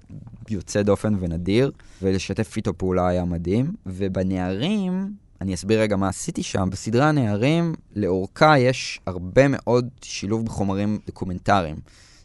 [0.51, 1.71] יוצא דופן ונדיר,
[2.03, 3.73] ולשתף איתו פעולה היה מדהים.
[3.87, 6.69] ובנערים, אני אסביר רגע מה עשיתי שם.
[6.71, 11.77] בסדרה הנערים, לאורכה יש הרבה מאוד שילוב בחומרים דוקומנטריים.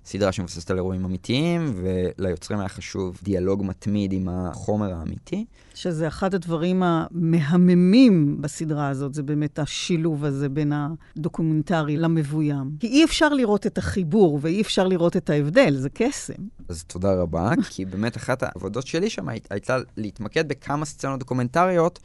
[0.08, 5.46] סדרה שמבוססת על אירועים אמיתיים, וליוצרים היה חשוב דיאלוג מתמיד עם החומר האמיתי.
[5.76, 12.72] שזה אחד הדברים המהממים בסדרה הזאת, זה באמת השילוב הזה בין הדוקומנטרי למבוים.
[12.80, 16.34] כי אי אפשר לראות את החיבור ואי אפשר לראות את ההבדל, זה קסם.
[16.70, 22.00] אז תודה רבה, כי באמת אחת העבודות שלי שם הייתה להתמקד בכמה סצנות דוקומנטריות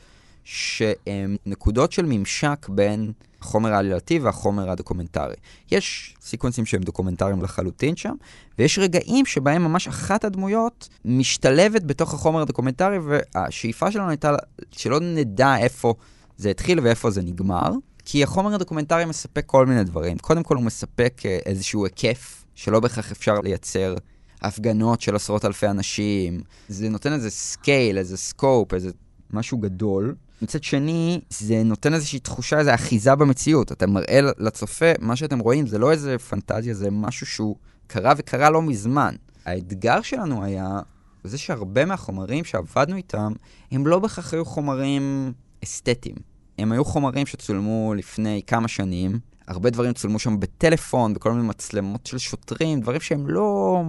[0.45, 3.13] שהן נקודות של ממשק בין...
[3.43, 5.35] החומר העלילתי והחומר הדוקומנטרי.
[5.71, 8.15] יש סיקוונסים שהם דוקומנטריים לחלוטין שם,
[8.59, 14.35] ויש רגעים שבהם ממש אחת הדמויות משתלבת בתוך החומר הדוקומנטרי, והשאיפה שלנו הייתה
[14.71, 15.95] שלא נדע איפה
[16.37, 17.71] זה התחיל ואיפה זה נגמר,
[18.05, 20.19] כי החומר הדוקומנטרי מספק כל מיני דברים.
[20.19, 23.95] קודם כל הוא מספק אה, איזשהו היקף שלא בהכרח אפשר לייצר.
[24.43, 28.91] הפגנות של עשרות אלפי אנשים, זה נותן איזה scale, איזה scope, איזה
[29.31, 30.15] משהו גדול.
[30.43, 33.73] מצד שני, זה נותן איזושהי תחושה, איזו אחיזה במציאות.
[33.73, 38.51] אתה מראה לצופה, מה שאתם רואים זה לא איזה פנטזיה, זה משהו שהוא קרה וקרה
[38.51, 39.15] לא מזמן.
[39.45, 40.81] האתגר שלנו היה,
[41.25, 43.33] זה שהרבה מהחומרים שעבדנו איתם,
[43.73, 45.33] הם לא בהכרח היו חומרים
[45.65, 46.17] אסתטיים.
[46.59, 49.19] הם היו חומרים שצולמו לפני כמה שנים.
[49.49, 53.83] הרבה דברים צולמו שם בטלפון, בכל מיני מצלמות של שוטרים, דברים שהם לא...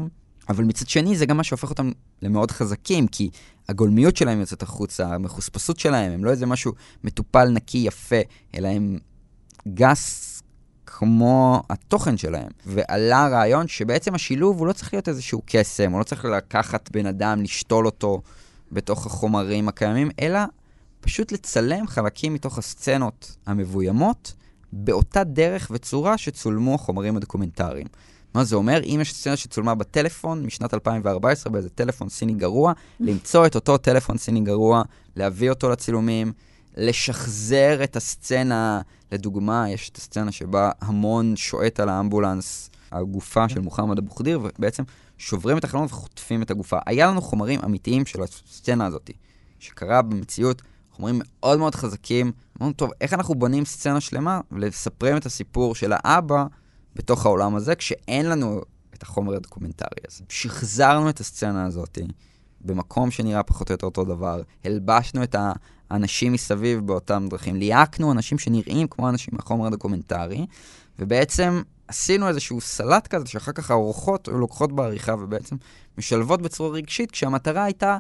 [0.50, 1.92] אבל מצד שני, זה גם מה שהופך אותם
[2.22, 3.30] למאוד חזקים, כי
[3.70, 6.74] הגולמיות שלהם יוצאת החוצה, המחוספסות שלהם, הם לא איזה משהו
[7.04, 8.16] מטופל, נקי, יפה,
[8.56, 8.98] אלא הם
[9.68, 10.34] גס
[10.86, 12.50] כמו התוכן שלהם.
[12.66, 17.06] ועלה הרעיון שבעצם השילוב הוא לא צריך להיות איזשהו קסם, הוא לא צריך לקחת בן
[17.06, 18.22] אדם, לשתול אותו
[18.72, 20.40] בתוך החומרים הקיימים, אלא
[21.02, 24.34] פשוט לצלם חלקים מתוך הסצנות המבוימות
[24.74, 27.88] באותה דרך וצורה שצולמו החומרים הדוקומנטריים.
[28.34, 28.82] מה זה אומר?
[28.86, 34.18] אם יש סצנה שצולמה בטלפון משנת 2014 באיזה טלפון סיני גרוע, למצוא את אותו טלפון
[34.18, 34.84] סיני גרוע,
[35.16, 36.34] להביא אותו לצילומים,
[36.78, 38.82] לשחזר את הסצנה.
[39.12, 44.84] לדוגמה, יש את הסצנה שבה המון שועט על האמבולנס, הגופה של מוחמד אבו חדיר, ובעצם
[45.18, 46.78] שוברים את החלונות וחוטפים את הגופה.
[46.86, 49.10] היה לנו חומרים אמיתיים של הסצנה הזאת,
[49.60, 50.62] שקרה במציאות,
[50.92, 52.32] חומרים מאוד מאוד חזקים.
[52.60, 56.46] אמרנו, טוב, איך אנחנו בונים סצנה שלמה ולספרים את הסיפור של האבא
[56.96, 58.62] בתוך העולם הזה, כשאין לנו
[58.94, 60.24] את החומר הדוקומנטרי הזה.
[60.30, 61.98] שחזרנו את הסצנה הזאת
[62.62, 65.36] במקום שנראה פחות או יותר אותו דבר, הלבשנו את
[65.92, 70.46] האנשים מסביב באותם דרכים, ליהקנו אנשים שנראים כמו אנשים מהחומר הדוקומנטרי,
[71.00, 75.56] ובעצם עשינו איזשהו סלט כזה, שאחר כך האורחות לוקחות בעריכה ובעצם
[75.98, 77.98] משלבות בצורה רגשית, כשהמטרה הייתה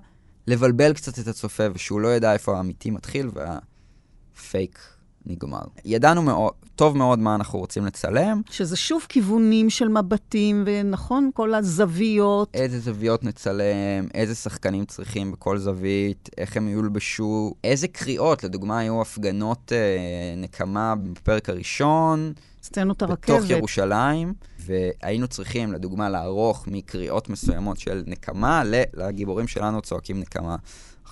[0.47, 4.79] לבלבל קצת את הצופה, ושהוא לא ידע איפה האמיתי מתחיל והפייק
[5.25, 5.61] נגמר.
[5.85, 8.41] ידענו מאוד, טוב מאוד מה אנחנו רוצים לצלם.
[8.51, 12.49] שזה שוב כיוונים של מבטים, ונכון, כל הזוויות.
[12.53, 19.01] איזה זוויות נצלם, איזה שחקנים צריכים בכל זווית, איך הם יולבשו, איזה קריאות, לדוגמה, היו
[19.01, 22.33] הפגנות אה, נקמה בפרק הראשון.
[22.63, 23.29] סצנות הרכבת.
[23.29, 28.63] בתוך ירושלים, והיינו צריכים, לדוגמה, לערוך מקריאות מסוימות של נקמה
[28.93, 30.55] לגיבורים שלנו צועקים נקמה.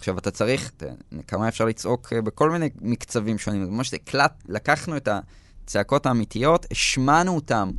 [0.01, 0.71] עכשיו, אתה צריך,
[1.27, 3.65] כמה אפשר לצעוק אה, בכל מיני מקצבים שונים.
[3.65, 5.09] זה ממש הקלט, לקחנו את
[5.65, 7.71] הצעקות האמיתיות, השמענו אותם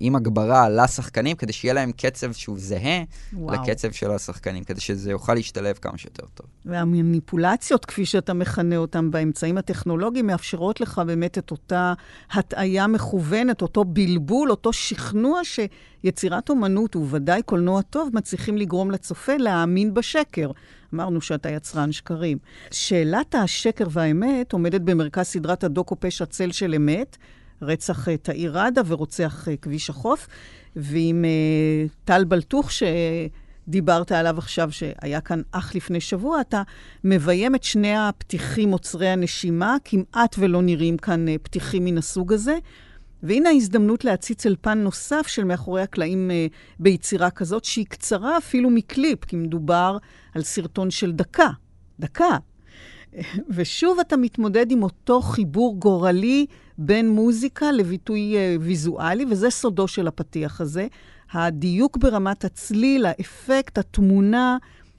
[0.00, 3.02] עם הגברה לשחקנים, כדי שיהיה להם קצב שהוא זהה
[3.32, 3.54] וואו.
[3.62, 6.46] לקצב של השחקנים, כדי שזה יוכל להשתלב כמה שיותר טוב.
[6.64, 11.94] והמניפולציות, כפי שאתה מכנה אותן באמצעים הטכנולוגיים, מאפשרות לך באמת את אותה
[12.32, 19.94] הטעיה מכוונת, אותו בלבול, אותו שכנוע שיצירת אומנות, וודאי קולנוע טוב, מצליחים לגרום לצופה להאמין
[19.94, 20.50] בשקר.
[20.94, 22.38] אמרנו שאתה יצרן שקרים.
[22.70, 27.16] שאלת השקר והאמת עומדת במרכז סדרת הדוקו פשע צל של אמת,
[27.62, 30.28] רצח אה, תאיר ראדה ורוצח אה, כביש החוף,
[30.76, 36.62] ועם uh, טל בלטוך, שדיברת עליו עכשיו, שהיה כאן אך לפני שבוע, אתה
[37.04, 42.58] מביים את שני הפתיחים עוצרי הנשימה, כמעט ולא נראים כאן פתיחים מן הסוג הזה.
[43.22, 46.46] והנה ההזדמנות להציץ אל פן נוסף של מאחורי הקלעים אה,
[46.78, 49.98] ביצירה כזאת, שהיא קצרה אפילו מקליפ, כי מדובר
[50.34, 51.50] על סרטון של דקה.
[52.00, 52.36] דקה.
[53.54, 56.46] ושוב אתה מתמודד עם אותו חיבור גורלי
[56.78, 60.86] בין מוזיקה לביטוי אה, ויזואלי, וזה סודו של הפתיח הזה.
[61.32, 64.56] הדיוק ברמת הצליל, האפקט, התמונה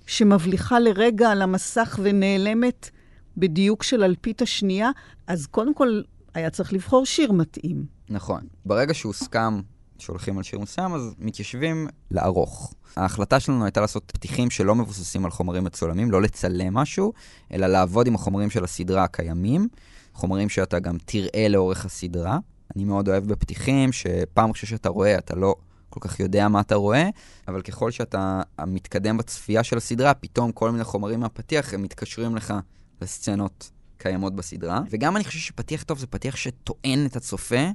[0.07, 2.89] שמבליחה לרגע על המסך ונעלמת
[3.37, 4.91] בדיוק של אלפית השנייה,
[5.27, 6.01] אז קודם כל
[6.33, 7.85] היה צריך לבחור שיר מתאים.
[8.13, 8.41] נכון.
[8.65, 9.61] ברגע שהוסכם
[9.99, 12.73] שהולכים על שיר מסוים, אז מתיישבים לערוך.
[12.95, 17.13] ההחלטה שלנו הייתה לעשות פתיחים שלא מבוססים על חומרים מצולמים, לא לצלם משהו,
[17.51, 19.67] אלא לעבוד עם החומרים של הסדרה הקיימים,
[20.13, 22.37] חומרים שאתה גם תראה לאורך הסדרה.
[22.75, 25.55] אני מאוד אוהב בפתיחים, שפעם ראשונה שאתה רואה, אתה לא
[25.89, 27.09] כל כך יודע מה אתה רואה,
[27.47, 32.53] אבל ככל שאתה מתקדם בצפייה של הסדרה, פתאום כל מיני חומרים מהפתיח, הם מתקשרים לך
[33.01, 34.81] לסצנות קיימות בסדרה.
[34.89, 37.65] וגם אני חושב שפתיח טוב זה פתיח שטוען את הצופה,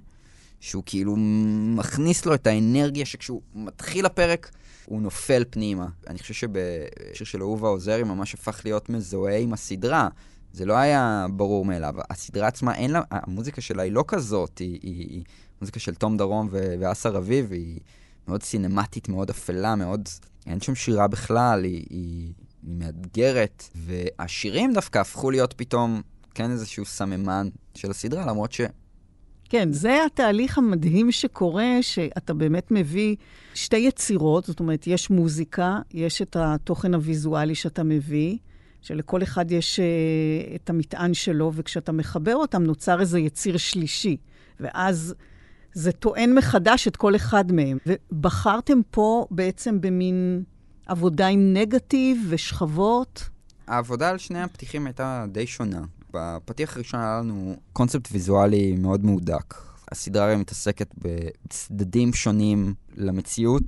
[0.61, 1.17] שהוא כאילו
[1.77, 4.51] מכניס לו את האנרגיה שכשהוא מתחיל הפרק,
[4.85, 5.87] הוא נופל פנימה.
[6.07, 10.09] אני חושב שבשיר של אהובה עוזרי ממש הפך להיות מזוהה עם הסדרה.
[10.53, 11.95] זה לא היה ברור מאליו.
[12.11, 15.25] הסדרה עצמה, אין לה, המוזיקה שלה היא לא כזאת, היא, היא, היא
[15.61, 17.81] מוזיקה של תום דרום ואסה רביב, היא
[18.29, 20.09] מאוד סינמטית, מאוד אפלה, מאוד...
[20.47, 22.33] אין שם שירה בכלל, היא, היא,
[22.63, 26.03] היא מאתגרת, והשירים דווקא הפכו להיות פתאום
[26.35, 28.61] כן איזשהו סממן של הסדרה, למרות ש...
[29.49, 33.17] כן, זה התהליך המדהים שקורה, שאתה באמת מביא
[33.55, 38.37] שתי יצירות, זאת אומרת, יש מוזיקה, יש את התוכן הוויזואלי שאתה מביא,
[38.83, 44.17] שלכל אחד יש uh, את המטען שלו, וכשאתה מחבר אותם נוצר איזה יציר שלישי.
[44.61, 45.15] ואז
[45.73, 47.79] זה טוען מחדש את כל אחד מהם.
[47.87, 50.43] ובחרתם פה בעצם במין
[50.87, 53.29] עבודה עם נגטיב ושכבות.
[53.67, 55.81] העבודה על שני הפתיחים הייתה די שונה.
[56.13, 59.55] בפתיח הראשון היה לנו קונספט ויזואלי מאוד מהודק.
[59.93, 63.63] הסדרה הרי מתעסקת בצדדים שונים למציאות,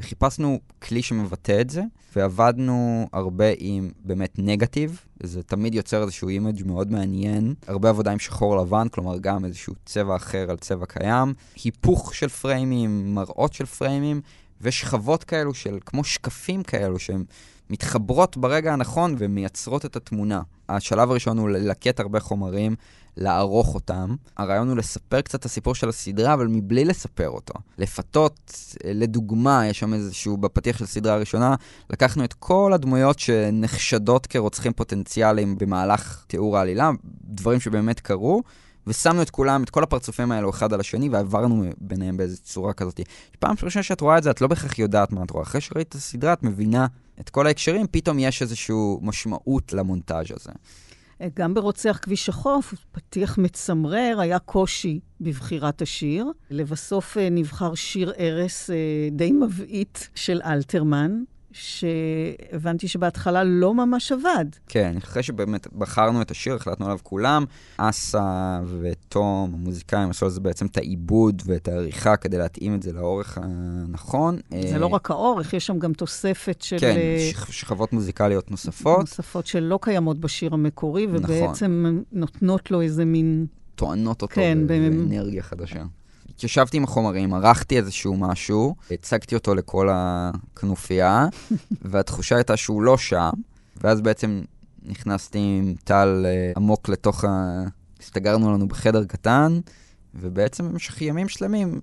[0.00, 1.82] וחיפשנו כלי שמבטא את זה,
[2.16, 8.18] ועבדנו הרבה עם באמת נגטיב, זה תמיד יוצר איזשהו image מאוד מעניין, הרבה עבודה עם
[8.18, 11.34] שחור לבן, כלומר גם איזשהו צבע אחר על צבע קיים,
[11.64, 14.20] היפוך של פריימים, מראות של פריימים,
[14.60, 17.24] ושכבות כאלו של, כמו שקפים כאלו, שהם
[17.70, 20.42] מתחברות ברגע הנכון ומייצרות את התמונה.
[20.68, 22.76] השלב הראשון הוא ללקט הרבה חומרים,
[23.16, 24.14] לערוך אותם.
[24.36, 27.54] הרעיון הוא לספר קצת את הסיפור של הסדרה, אבל מבלי לספר אותו.
[27.78, 28.54] לפתות,
[28.84, 31.54] לדוגמה, יש שם איזשהו, בפתיח של הסדרה הראשונה,
[31.90, 36.90] לקחנו את כל הדמויות שנחשדות כרוצחים פוטנציאליים במהלך תיאור העלילה,
[37.24, 38.42] דברים שבאמת קרו.
[38.86, 43.00] ושמנו את כולם, את כל הפרצופים האלו אחד על השני, ועברנו ביניהם באיזו צורה כזאת.
[43.38, 45.42] פעם ראשונה שאת רואה את זה, את לא בהכרח יודעת מה את רואה.
[45.42, 46.86] אחרי שראית את הסדרה, את מבינה
[47.20, 50.50] את כל ההקשרים, פתאום יש איזושהי משמעות למונטאז' הזה.
[51.34, 56.26] גם ברוצח כביש החוף, פתיח מצמרר, היה קושי בבחירת השיר.
[56.50, 58.76] לבסוף אה, נבחר שיר ערש אה,
[59.12, 61.22] די מבעית של אלתרמן,
[61.52, 64.44] שהבנתי שבהתחלה לא ממש עבד.
[64.68, 67.44] כן, אחרי שבאמת בחרנו את השיר, החלטנו עליו כולם,
[67.76, 73.38] אסה ותום, המוזיקאים, עשו לזה בעצם את העיבוד ואת העריכה כדי להתאים את זה לאורך
[73.42, 74.38] הנכון.
[74.70, 76.78] זה לא רק האורך, יש שם גם תוספת של...
[76.78, 76.96] כן,
[77.50, 79.00] שכבות מוזיקליות נוספות.
[79.00, 82.02] נוספות שלא קיימות בשיר המקורי, ובעצם נכון.
[82.12, 83.46] נותנות לו איזה מין...
[83.74, 85.84] טוענות אותו כן, באנרגיה חדשה.
[86.36, 91.26] התיישבתי עם החומרים, ערכתי איזשהו משהו, הצגתי אותו לכל הכנופיה,
[91.90, 93.30] והתחושה הייתה שהוא לא שם,
[93.76, 94.42] ואז בעצם
[94.82, 97.62] נכנסתי עם טל אה, עמוק לתוך ה...
[98.00, 99.60] הסתגרנו לנו בחדר קטן,
[100.14, 101.80] ובעצם במשך ימים שלמים...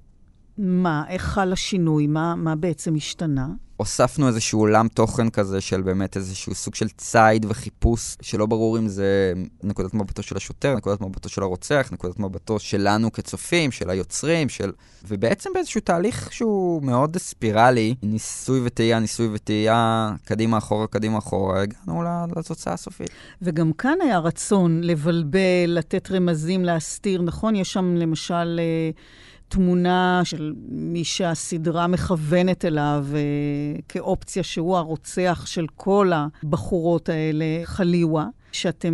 [0.61, 2.07] מה, איך חל השינוי?
[2.07, 3.47] מה, מה בעצם השתנה?
[3.77, 8.87] הוספנו איזשהו עולם תוכן כזה של באמת איזשהו סוג של ציד וחיפוש, שלא ברור אם
[8.87, 9.33] זה
[9.63, 14.71] נקודת מבטו של השוטר, נקודת מבטו של הרוצח, נקודת מבטו שלנו כצופים, של היוצרים, של...
[15.07, 22.03] ובעצם באיזשהו תהליך שהוא מאוד ספירלי, ניסוי וטעייה, ניסוי וטעייה, קדימה אחורה, קדימה אחורה, הגענו
[22.35, 23.09] לתוצאה הסופית.
[23.41, 27.55] וגם כאן היה רצון לבלבל, לתת רמזים, להסתיר, נכון?
[27.55, 28.59] יש שם למשל...
[29.49, 33.19] תמונה של מי שהסדרה מכוונת אליו אה,
[33.89, 38.27] כאופציה שהוא הרוצח של כל הבחורות האלה, חליווה.
[38.51, 38.93] שאתם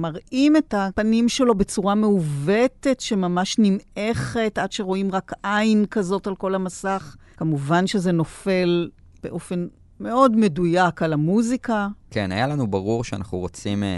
[0.00, 6.54] מראים את הפנים שלו בצורה מעוותת, שממש נמעכת, עד שרואים רק עין כזאת על כל
[6.54, 7.16] המסך.
[7.36, 8.90] כמובן שזה נופל
[9.22, 9.66] באופן
[10.00, 11.88] מאוד מדויק על המוזיקה.
[12.10, 13.88] כן, היה לנו ברור שאנחנו רוצים אה,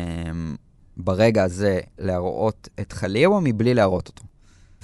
[0.96, 4.24] ברגע הזה להראות את חליווה מבלי להראות אותו.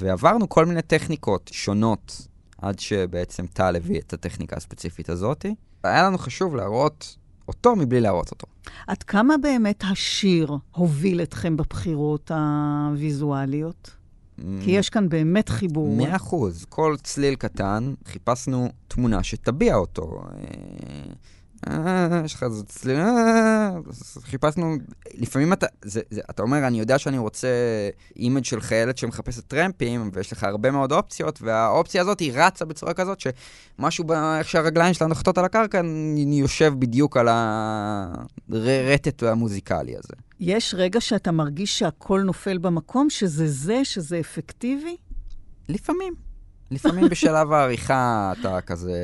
[0.02, 2.28] ועברנו כל מיני טכניקות שונות
[2.58, 5.46] עד שבעצם טל הביא את הטכניקה הספציפית הזאת.
[5.84, 7.16] היה לנו חשוב להראות
[7.48, 8.46] אותו מבלי להראות אותו.
[8.86, 13.90] עד כמה באמת השיר הוביל אתכם בבחירות הוויזואליות?
[14.36, 15.96] כי יש כאן באמת חיבור.
[15.96, 16.64] מאה אחוז.
[16.68, 20.22] כל צליל קטן, חיפשנו תמונה שתביע אותו.
[21.70, 23.70] אה, יש לך איזה צליל, אה,
[24.22, 24.76] חיפשנו,
[25.14, 27.48] לפעמים אתה, זה, זה, אתה אומר, אני יודע שאני רוצה
[28.16, 32.94] image של חיילת שמחפשת טרמפים, ויש לך הרבה מאוד אופציות, והאופציה הזאת היא רצה בצורה
[32.94, 40.14] כזאת, שמשהו באיך שהרגליים שלה נוחתות על הקרקע, אני יושב בדיוק על הרטט המוזיקלי הזה.
[40.40, 44.96] יש רגע שאתה מרגיש שהכל נופל במקום, שזה זה, שזה אפקטיבי?
[45.68, 46.14] לפעמים.
[46.70, 48.94] לפעמים בשלב העריכה אתה כזה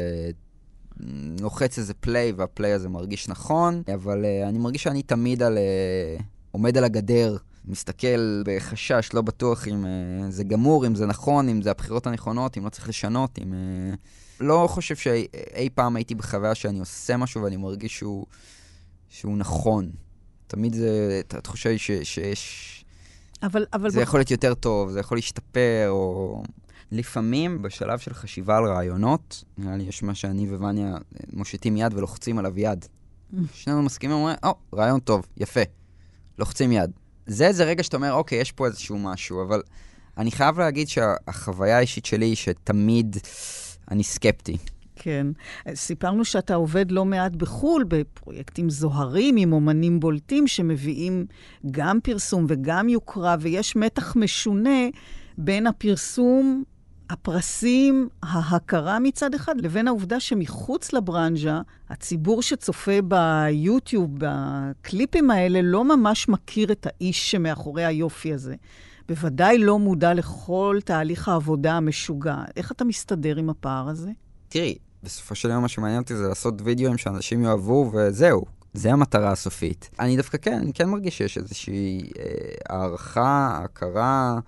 [1.40, 5.58] לוחץ איזה פליי, והפליי הזה מרגיש נכון, אבל uh, אני מרגיש שאני תמיד על,
[6.18, 11.48] uh, עומד על הגדר, מסתכל בחשש, לא בטוח אם uh, זה גמור, אם זה נכון,
[11.48, 13.52] אם זה הבחירות הנכונות, אם לא צריך לשנות, אם...
[13.52, 13.96] Uh,
[14.40, 18.26] לא חושב שאי פעם הייתי בחוויה שאני עושה משהו ואני מרגיש שהוא,
[19.08, 19.90] שהוא נכון.
[20.46, 22.84] תמיד זה, התחושה היא שיש...
[23.42, 23.90] אבל, אבל...
[23.90, 24.02] זה בח...
[24.02, 26.42] יכול להיות יותר טוב, זה יכול להשתפר, או...
[26.92, 30.98] לפעמים, בשלב של חשיבה על רעיונות, נראה לי יש מה שאני ווניה אה,
[31.32, 32.84] מושיטים יד ולוחצים עליו יד.
[33.54, 35.60] שנינו מסכימים, אומרים, או, oh, רעיון טוב, יפה.
[36.38, 36.90] לוחצים יד.
[37.26, 39.62] זה איזה רגע שאתה אומר, אוקיי, יש פה איזשהו משהו, אבל
[40.18, 43.16] אני חייב להגיד שהחוויה האישית שלי היא שתמיד
[43.90, 44.56] אני סקפטי.
[44.96, 45.26] כן.
[45.74, 51.26] סיפרנו שאתה עובד לא מעט בחו"ל, בפרויקטים זוהרים עם אומנים בולטים שמביאים
[51.70, 54.88] גם פרסום וגם יוקרה, ויש מתח משונה
[55.38, 56.64] בין הפרסום
[57.10, 66.28] הפרסים, ההכרה מצד אחד, לבין העובדה שמחוץ לברנז'ה, הציבור שצופה ביוטיוב, בקליפים האלה, לא ממש
[66.28, 68.54] מכיר את האיש שמאחורי היופי הזה.
[69.08, 72.36] בוודאי לא מודע לכל תהליך העבודה המשוגע.
[72.56, 74.10] איך אתה מסתדר עם הפער הזה?
[74.48, 78.44] תראי, בסופו של יום מה שמעניין אותי זה לעשות וידאוים שאנשים יאהבו, וזהו.
[78.74, 79.90] זה המטרה הסופית.
[80.00, 82.24] אני דווקא כן, אני כן מרגיש שיש איזושהי אה,
[82.68, 84.38] הערכה, הכרה.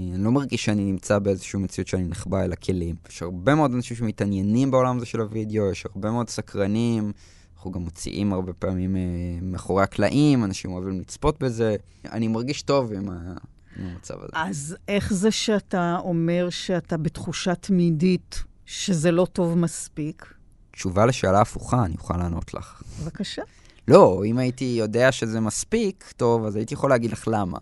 [0.00, 2.96] אני לא מרגיש שאני נמצא באיזושהי מציאות שאני נחבא אל הכלים.
[3.08, 7.12] יש הרבה מאוד אנשים שמתעניינים בעולם הזה של הוידאו, יש הרבה מאוד סקרנים.
[7.56, 9.00] אנחנו גם מוציאים הרבה פעמים אה,
[9.42, 11.76] מאחורי הקלעים, אנשים אוהבים לצפות בזה.
[12.12, 13.34] אני מרגיש טוב עם, ה...
[13.76, 14.32] עם המצב הזה.
[14.32, 20.34] אז איך זה שאתה אומר שאתה בתחושה תמידית שזה לא טוב מספיק?
[20.70, 22.82] תשובה לשאלה הפוכה, אני אוכל לענות לך.
[23.02, 23.42] בבקשה.
[23.88, 27.58] לא, אם הייתי יודע שזה מספיק, טוב, אז הייתי יכול להגיד לך למה.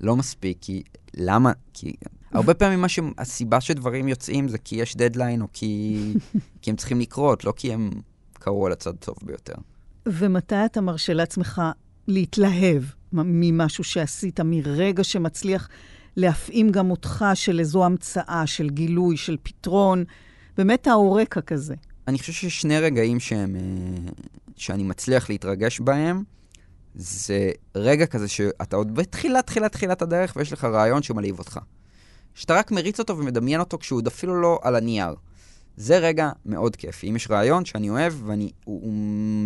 [0.00, 0.82] לא מספיק, כי
[1.16, 1.52] למה?
[1.72, 1.92] כי
[2.32, 5.98] הרבה פעמים מה שהסיבה שדברים יוצאים זה כי יש דדליין, או כי,
[6.62, 7.90] כי הם צריכים לקרות, לא כי הם
[8.32, 9.54] קרו על הצד טוב ביותר.
[10.06, 11.62] ומתי אתה מרשה לעצמך
[12.08, 15.68] להתלהב ממשהו שעשית, מרגע שמצליח
[16.16, 20.04] להפעים גם אותך של איזו המצאה, של גילוי, של פתרון,
[20.56, 21.74] באמת האורקה כזה?
[22.08, 24.12] אני חושב שיש שני רגעים שהם, אה,
[24.56, 26.22] שאני מצליח להתרגש בהם.
[26.96, 31.58] זה רגע כזה שאתה עוד בתחילת, תחילת, תחילת הדרך, ויש לך רעיון שמלהיב אותך.
[32.34, 35.14] שאתה רק מריץ אותו ומדמיין אותו כשהוא עוד אפילו לא על הנייר.
[35.76, 37.10] זה רגע מאוד כיפי.
[37.10, 38.92] אם יש רעיון שאני אוהב והוא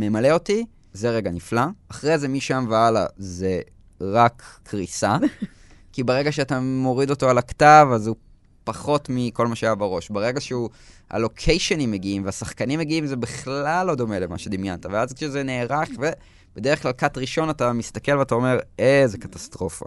[0.01, 1.63] ממלא אותי, זה רגע נפלא.
[1.89, 3.61] אחרי זה, משם והלאה, זה
[4.01, 5.17] רק קריסה.
[5.93, 8.17] כי ברגע שאתה מוריד אותו על הכתב, אז הוא
[8.65, 10.11] פחות מכל מה שהיה בראש.
[10.11, 10.71] ברגע שהוא,
[11.11, 14.87] הלוקיישנים מגיעים והשחקנים מגיעים, זה בכלל לא דומה למה שדמיינת.
[14.87, 16.11] ואז כשזה נערך, ו...
[16.57, 19.87] בדרך כלל קאט ראשון אתה מסתכל ואתה אומר, איזה קטסטרופה.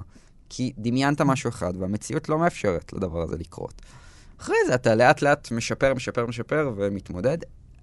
[0.50, 3.82] כי דמיינת משהו אחד, והמציאות לא מאפשרת לדבר הזה לקרות.
[4.42, 7.38] אחרי זה אתה לאט לאט משפר, משפר, משפר ומתמודד.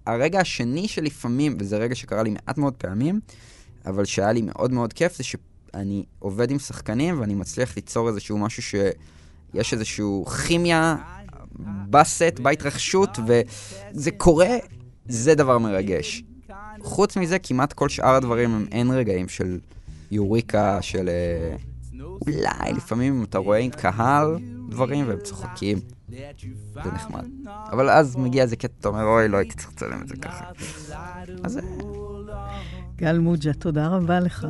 [0.07, 3.21] הרגע השני שלפעמים, וזה רגע שקרה לי מעט מאוד פעמים,
[3.87, 8.39] אבל שהיה לי מאוד מאוד כיף, זה שאני עובד עם שחקנים ואני מצליח ליצור איזשהו
[8.39, 10.97] משהו שיש איזשהו כימיה
[11.91, 14.57] בסט, בהתרחשות, וזה קורה,
[15.07, 16.23] זה דבר מרגש.
[16.81, 19.59] חוץ מזה, כמעט כל שאר הדברים הם אין רגעים של
[20.11, 21.09] יוריקה, של...
[21.09, 21.57] אה,
[22.27, 25.79] אולי לפעמים אם אתה רואה עם קהל דברים והם צוחקים.
[26.75, 27.25] זה נחמד.
[27.73, 30.45] אבל אז מגיע איזה קטע, אתה אומר, אוי, לא הייתי צריך לצלם את זה ככה.
[31.45, 31.59] אז...
[31.59, 31.63] אה,
[32.97, 34.47] גל מוג'ה, תודה רבה לך.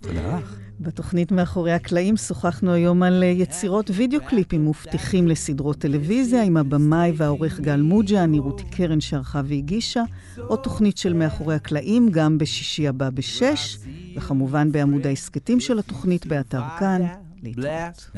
[0.00, 0.56] תודה לך.
[0.80, 7.12] בתוכנית מאחורי הקלעים שוחחנו היום על אה, יצירות וידאו קליפים מבטיחים לסדרות טלוויזיה עם הבמאי
[7.16, 10.02] והעורך גל מוג'ה, אני רותי קרן שערכה והגישה,
[10.46, 13.78] עוד תוכנית של מאחורי הקלעים גם בשישי הבא בשש,
[14.16, 17.02] וכמובן בעמוד ההסכתים של התוכנית באתר כאן.
[17.42, 18.10] להתראות.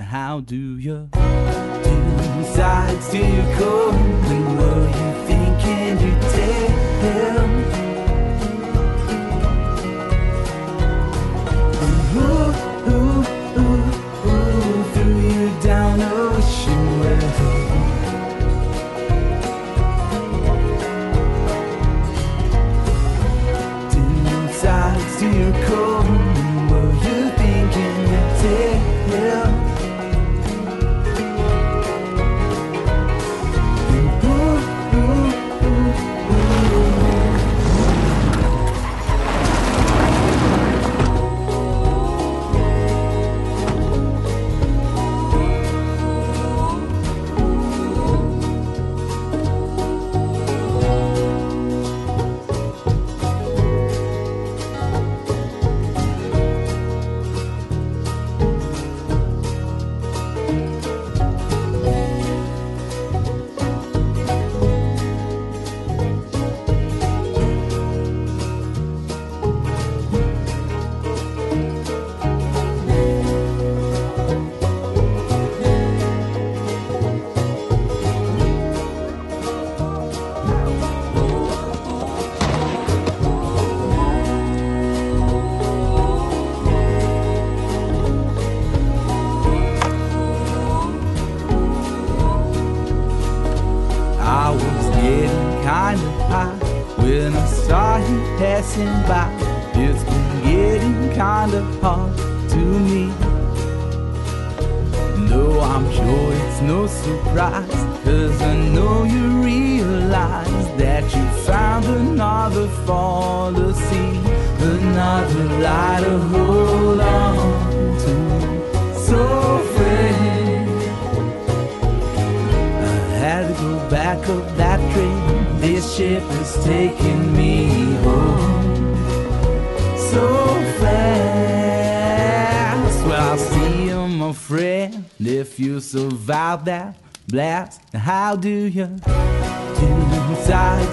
[135.20, 136.96] If you survive that
[137.28, 139.86] blast, how do you do
[140.30, 140.92] inside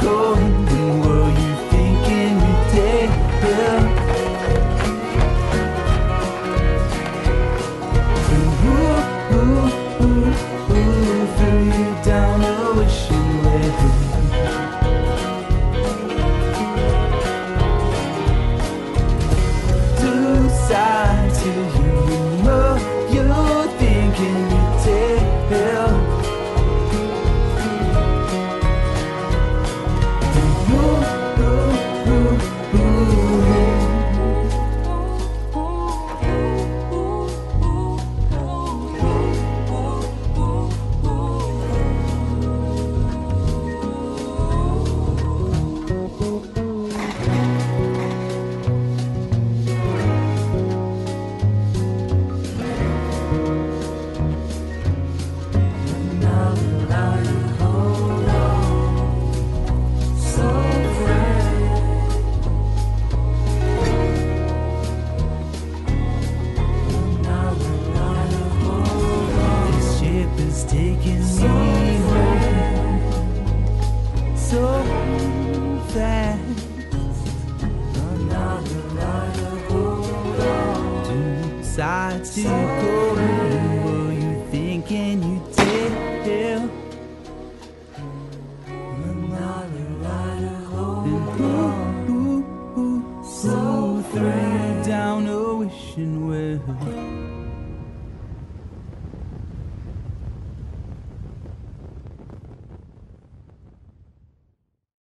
[0.00, 1.23] cold world?